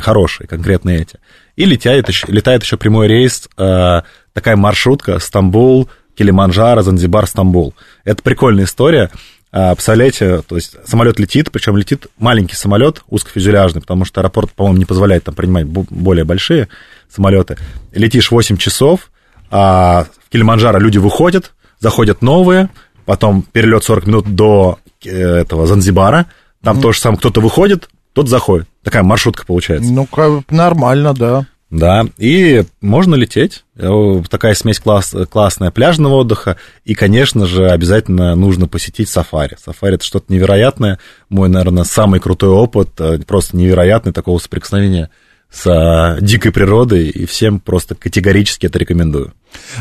хорошие, 0.00 0.46
конкретно 0.46 0.90
эти. 0.90 1.18
И 1.56 1.64
летает 1.64 2.08
еще, 2.08 2.26
летает 2.28 2.62
еще 2.62 2.76
прямой 2.76 3.08
рейс, 3.08 3.48
э, 3.56 4.02
такая 4.32 4.56
маршрутка 4.56 5.18
Стамбул, 5.18 5.88
Килиманджаро, 6.16 6.82
Занзибар, 6.82 7.26
Стамбул. 7.26 7.74
Это 8.04 8.22
прикольная 8.22 8.64
история. 8.64 9.10
А, 9.50 9.74
Представляете, 9.74 10.42
то 10.46 10.56
есть 10.56 10.76
самолет 10.86 11.18
летит, 11.18 11.50
причем 11.50 11.76
летит 11.76 12.06
маленький 12.18 12.54
самолет, 12.54 13.02
узкофюзеляжный, 13.08 13.80
потому 13.80 14.04
что 14.04 14.20
аэропорт, 14.20 14.52
по-моему, 14.52 14.78
не 14.78 14.84
позволяет 14.84 15.24
там 15.24 15.34
принимать 15.34 15.64
бо- 15.66 15.86
более 15.88 16.24
большие 16.24 16.68
самолеты. 17.08 17.56
Летишь 17.92 18.30
8 18.30 18.58
часов, 18.58 19.10
а 19.50 20.06
в 20.26 20.30
Килиманджаро 20.30 20.78
люди 20.78 20.98
выходят, 20.98 21.52
заходят 21.80 22.20
новые, 22.20 22.68
потом 23.06 23.40
перелет 23.42 23.84
40 23.84 24.06
минут 24.06 24.34
до 24.34 24.78
э, 25.04 25.10
этого 25.10 25.66
Занзибара, 25.66 26.26
там 26.62 26.80
тоже 26.82 27.00
сам 27.00 27.16
кто-то 27.16 27.40
выходит, 27.40 27.88
тот 28.12 28.28
заходит. 28.28 28.68
Такая 28.88 29.02
маршрутка 29.02 29.44
получается. 29.44 29.92
Ну, 29.92 30.08
нормально, 30.48 31.12
да. 31.12 31.44
Да, 31.68 32.06
и 32.16 32.64
можно 32.80 33.16
лететь. 33.16 33.64
Э, 33.76 34.22
Такая 34.30 34.54
смесь 34.54 34.80
класс, 34.80 35.14
классная 35.28 35.70
пляжного 35.70 36.14
отдыха. 36.14 36.56
И, 36.86 36.94
конечно 36.94 37.44
же, 37.44 37.68
обязательно 37.68 38.34
нужно 38.34 38.66
посетить 38.66 39.10
сафари. 39.10 39.58
Сафари 39.62 39.96
это 39.96 40.04
что-то 40.06 40.32
невероятное. 40.32 40.98
Мой, 41.28 41.50
наверное, 41.50 41.84
самый 41.84 42.18
крутой 42.18 42.48
опыт, 42.48 42.98
э, 42.98 43.18
просто 43.26 43.58
невероятный 43.58 44.14
такого 44.14 44.38
соприкосновения 44.38 45.10
с 45.50 45.66
э, 45.66 46.24
дикой 46.24 46.50
природой. 46.50 47.08
И 47.08 47.26
всем 47.26 47.60
просто 47.60 47.94
категорически 47.94 48.64
это 48.64 48.78
рекомендую. 48.78 49.34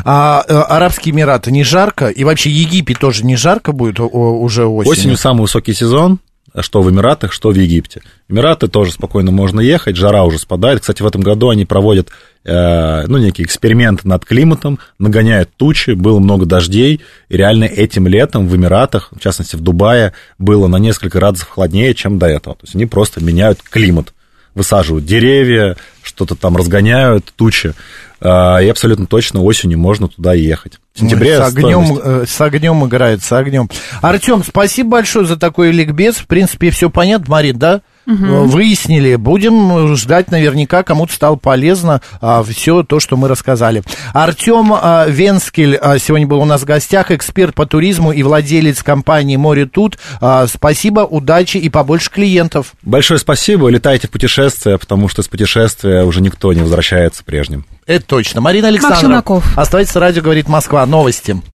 А 0.03 0.41
Арабские 0.41 1.15
Эмираты 1.15 1.49
не 1.53 1.63
жарко? 1.63 2.09
И 2.09 2.25
вообще 2.25 2.49
Египет 2.49 2.99
тоже 2.99 3.25
не 3.25 3.37
жарко 3.37 3.71
будет 3.71 4.01
уже 4.01 4.65
осенью? 4.65 4.91
Осенью 4.91 5.17
самый 5.17 5.43
высокий 5.43 5.73
сезон, 5.73 6.19
что 6.63 6.81
в 6.81 6.89
Эмиратах, 6.89 7.31
что 7.31 7.49
в 7.49 7.55
Египте. 7.55 8.01
Эмираты 8.29 8.67
тоже 8.67 8.91
спокойно 8.91 9.31
можно 9.31 9.59
ехать, 9.59 9.95
жара 9.95 10.23
уже 10.23 10.39
спадает. 10.39 10.81
Кстати, 10.81 11.01
в 11.01 11.07
этом 11.07 11.21
году 11.21 11.49
они 11.49 11.65
проводят 11.65 12.09
э, 12.43 13.05
ну, 13.07 13.17
некий 13.17 13.43
эксперимент 13.43 14.05
над 14.05 14.25
климатом, 14.25 14.79
нагоняют 14.99 15.49
тучи, 15.55 15.91
было 15.91 16.19
много 16.19 16.45
дождей, 16.45 17.01
и 17.29 17.37
реально 17.37 17.65
этим 17.65 18.07
летом 18.07 18.47
в 18.47 18.55
Эмиратах, 18.55 19.09
в 19.11 19.19
частности 19.19 19.55
в 19.55 19.61
Дубае, 19.61 20.13
было 20.37 20.67
на 20.67 20.77
несколько 20.77 21.19
градусов 21.19 21.49
холоднее, 21.49 21.93
чем 21.93 22.19
до 22.19 22.27
этого. 22.27 22.55
То 22.55 22.63
есть 22.63 22.75
они 22.75 22.85
просто 22.85 23.23
меняют 23.23 23.61
климат, 23.61 24.13
высаживают 24.57 25.05
деревья, 25.05 25.77
что-то 26.03 26.35
там 26.35 26.57
разгоняют, 26.57 27.31
тучи. 27.35 27.73
Э, 28.19 28.63
И 28.63 28.67
абсолютно 28.67 29.05
точно 29.05 29.41
осенью 29.43 29.77
можно 29.79 30.07
туда 30.07 30.33
ехать. 30.33 30.79
В 30.95 30.99
сентябре 30.99 31.37
с 31.37 31.47
огнем, 31.47 31.85
стоимость- 31.85 32.01
э, 32.03 32.25
с 32.27 32.41
огнем 32.41 32.85
играет, 32.85 33.23
с 33.23 33.31
огнем. 33.31 33.69
Артем, 34.01 34.43
спасибо 34.43 34.89
большое 34.89 35.25
за 35.25 35.37
такой 35.37 35.71
ликбез. 35.71 36.15
В 36.15 36.25
принципе, 36.27 36.71
все 36.71 36.89
понятно, 36.89 37.25
Марин, 37.29 37.57
да? 37.59 37.81
Э, 38.07 38.11
Выяснили. 38.13 39.15
Будем 39.15 39.95
ждать 39.95 40.31
наверняка, 40.31 40.83
кому-то 40.83 41.13
стало 41.13 41.35
полезно 41.35 42.01
все 42.45 42.83
то, 42.83 42.99
что 42.99 43.17
мы 43.17 43.27
рассказали. 43.27 43.83
Артем 44.13 44.73
а, 44.73 45.05
Венскель 45.07 45.75
а, 45.75 45.99
сегодня 45.99 46.27
был 46.27 46.39
у 46.39 46.45
нас 46.45 46.61
в 46.61 46.65
гостях, 46.65 47.11
эксперт 47.11 47.53
по 47.53 47.65
туризму 47.65 48.11
и 48.11 48.23
владелец 48.23 48.81
компании 48.83 49.35
«Море 49.35 49.65
тут». 49.65 49.97
А, 50.21 50.47
Спасибо, 50.47 51.01
удачи 51.01 51.57
и 51.57 51.69
побольше 51.69 52.09
клиентов. 52.09 52.73
Большое 52.81 53.19
спасибо, 53.19 53.67
летайте 53.69 54.07
в 54.07 54.11
путешествия, 54.11 54.77
потому 54.77 55.07
что 55.07 55.21
из 55.21 55.27
путешествия 55.27 56.03
уже 56.03 56.21
никто 56.21 56.51
не 56.53 56.61
возвращается 56.61 57.23
прежним. 57.23 57.65
Это 57.85 58.05
точно. 58.05 58.41
Марина 58.41 58.67
Александрова. 58.67 59.01
Челноков. 59.01 59.57
Оставайтесь, 59.57 59.95
радио 59.95 60.21
говорит 60.21 60.49
Москва. 60.49 60.85
Новости. 60.85 61.41